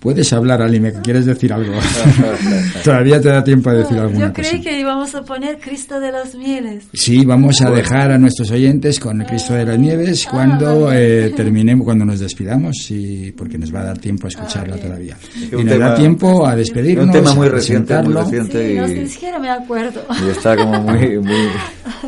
[0.00, 1.72] Puedes hablar, Alime, que quieres decir algo.
[2.84, 4.62] Todavía te da tiempo de decir alguna Yo creí cosa.
[4.62, 6.84] que íbamos a poner Cristo de las Mieles.
[6.94, 10.98] Sí, vamos a dejar a nuestros oyentes con el Cristo de las Nieves cuando Ah,
[10.98, 15.16] eh, terminemos, cuando nos despidamos, y, porque nos va a dar tiempo a escucharla todavía.
[15.36, 18.68] Es Y un nos da tiempo a despedirnos, un tema muy a reciente, muy reciente.
[18.70, 20.02] Sí, no, y- siquiera me acuerdo.
[20.26, 21.48] Y está como muy, muy...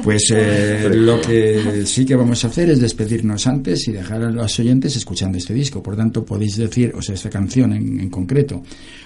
[0.03, 4.31] Pues eh, lo que sí que vamos a hacer es despedirnos antes y dejar a
[4.31, 5.83] los oyentes escuchando este disco.
[5.83, 8.63] Por tanto, podéis decir, o sea, esta canción en, en concreto,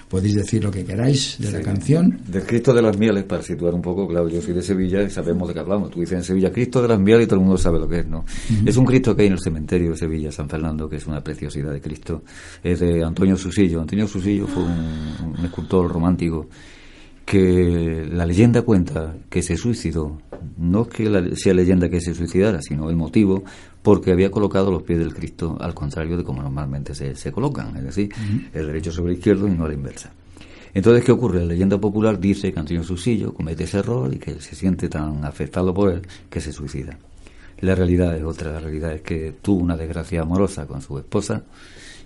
[0.07, 2.19] podéis decir lo que queráis de la canción.
[2.27, 5.09] Del Cristo de las Mieles, para situar un poco, claro, yo soy de Sevilla y
[5.09, 5.91] sabemos de qué hablamos.
[5.91, 7.99] Tú dices en Sevilla Cristo de las Mieles y todo el mundo sabe lo que
[7.99, 8.23] es, ¿no?
[8.65, 11.21] Es un Cristo que hay en el cementerio de Sevilla, San Fernando, que es una
[11.21, 12.23] preciosidad de Cristo.
[12.63, 13.81] Es de Antonio Susillo.
[13.81, 16.47] Antonio Susillo fue un, un escultor romántico
[17.27, 20.17] que la leyenda cuenta que se suicidó.
[20.57, 23.43] No es que la- sea leyenda que se suicidara, sino el motivo
[23.83, 27.75] porque había colocado los pies del Cristo al contrario de como normalmente se, se colocan,
[27.75, 28.09] es decir,
[28.53, 30.09] el derecho sobre el izquierdo y no a la inversa.
[30.73, 31.39] Entonces, ¿qué ocurre?
[31.41, 35.25] La leyenda popular dice que Antonio Susillo comete ese error y que se siente tan
[35.25, 36.97] afectado por él que se suicida.
[37.59, 41.43] La realidad es otra, la realidad es que tuvo una desgracia amorosa con su esposa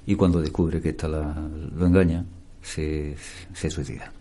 [0.07, 1.47] y cuando descubre que ésta la-
[1.78, 2.26] lo engaña,
[2.63, 3.15] se,
[3.53, 4.11] se suicida.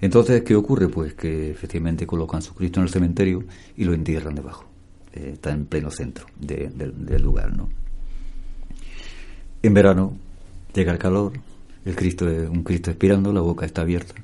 [0.00, 0.88] Entonces, ¿qué ocurre?
[0.88, 3.44] Pues que efectivamente colocan su Cristo en el cementerio
[3.76, 4.64] y lo entierran debajo.
[5.12, 7.68] Eh, está en pleno centro de- del- del lugar, ¿no?
[9.62, 10.16] En verano
[10.74, 11.32] llega el calor,
[11.84, 14.14] el Cristo es un Cristo expirando, la boca está abierta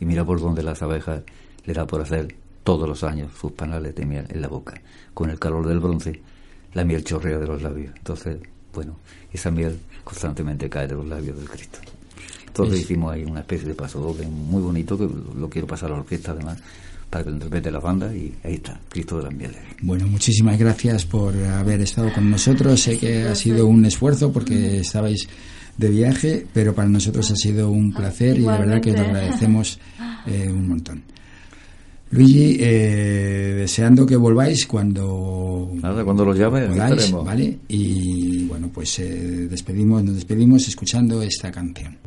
[0.00, 1.22] y mira por donde las abejas
[1.64, 4.80] le da por hacer todos los años sus panales de miel en la boca.
[5.14, 6.20] Con el calor del bronce,
[6.74, 7.92] la miel chorrea de los labios.
[7.96, 8.38] Entonces,
[8.72, 8.96] bueno,
[9.32, 11.78] esa miel constantemente cae de los labios del Cristo.
[12.54, 15.90] Entonces Es- hicimos ahí una especie de paso doble muy bonito que lo, quiero pasar
[15.90, 16.58] a la orquesta además
[17.10, 19.58] para que lo interprete la banda y ahí está, Cristo de las Mieles.
[19.82, 22.80] Bueno, muchísimas gracias por haber estado con nosotros.
[22.80, 25.28] Sé que ha sido un esfuerzo porque estabais
[25.76, 29.04] de viaje, pero para nosotros ha sido un placer y la verdad que os lo
[29.04, 29.78] agradecemos
[30.26, 31.02] eh, un montón.
[32.14, 37.10] Luigi, eh, deseando que volváis cuando Nada, cuando los llame, podáis.
[37.10, 37.58] ¿vale?
[37.66, 41.98] Y bueno, pues eh, despedimos, nos despedimos escuchando esta canción.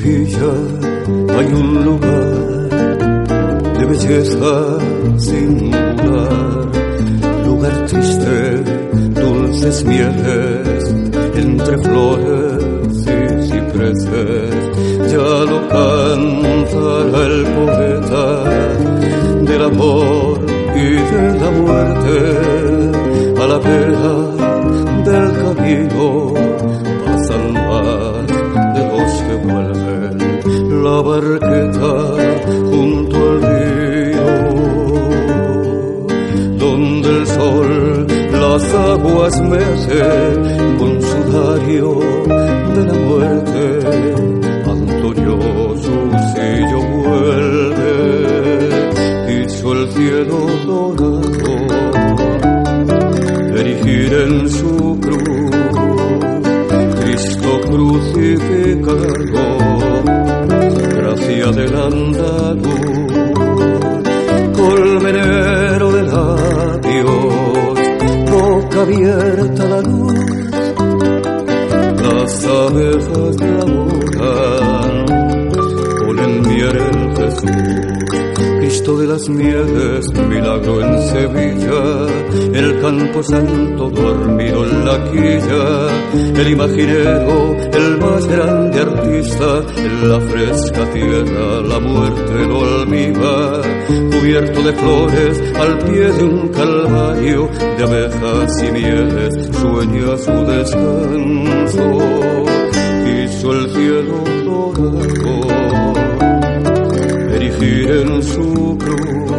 [0.00, 0.52] Sevilla
[1.36, 2.68] hay un lugar
[3.78, 4.78] de belleza
[5.18, 6.68] singular,
[7.44, 8.64] lugar triste,
[9.20, 10.94] dulces mieles,
[11.34, 12.64] entre flores
[12.96, 14.54] y cipreses,
[15.12, 18.24] ya lo cantará el poeta
[19.42, 20.40] del amor
[20.76, 22.16] y de la muerte
[23.38, 24.40] a la vera
[30.82, 31.94] la barqueta
[32.70, 34.28] junto al río,
[36.58, 40.02] donde el sol las aguas mece
[40.78, 41.88] con sudario
[42.74, 43.62] de la muerte.
[44.74, 45.94] Antonioso
[46.32, 47.92] si yo vuelve,
[49.28, 51.20] dicho el cielo dorado,
[53.54, 55.50] erigir en su cruz,
[57.00, 59.19] Cristo crucificado
[61.48, 63.12] del andaluz,
[64.54, 67.78] colmenero de labios,
[68.30, 70.14] boca abierta la luz,
[71.96, 75.06] las abejas laboran,
[76.04, 77.69] ponen miel en Jesús.
[78.70, 82.06] Cristo de las mieles, milagro en Sevilla,
[82.54, 90.20] el campo santo dormido en la quilla, el imaginero, el más grande artista, en la
[90.20, 92.60] fresca tierra la muerte lo
[94.12, 101.98] cubierto de flores al pie de un calvario, de abejas y mieles, sueña su descanso,
[103.04, 105.39] quiso el cielo dorado
[107.90, 109.32] en su cruz,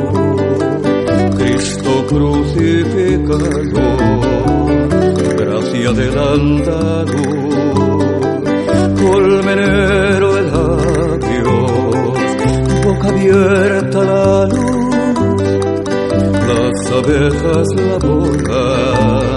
[1.37, 3.47] Cristo crucificado,
[5.37, 7.55] gracia del andaluz,
[9.01, 11.71] colmenero de labios,
[12.83, 14.95] boca abierta la luz,
[16.49, 19.30] las abejas laboran,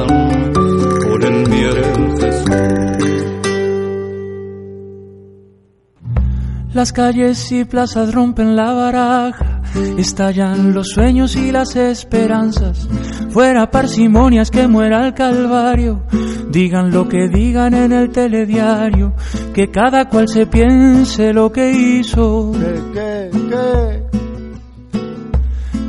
[6.75, 9.63] Las calles y plazas rompen la baraja,
[9.97, 12.89] estallan los sueños y las esperanzas.
[13.31, 16.03] Fuera parsimonias que muera el calvario,
[16.51, 19.15] digan lo que digan en el telediario,
[19.55, 22.51] que cada cual se piense lo que hizo.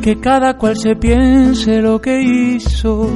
[0.04, 3.10] Que cada cual se piense lo que hizo.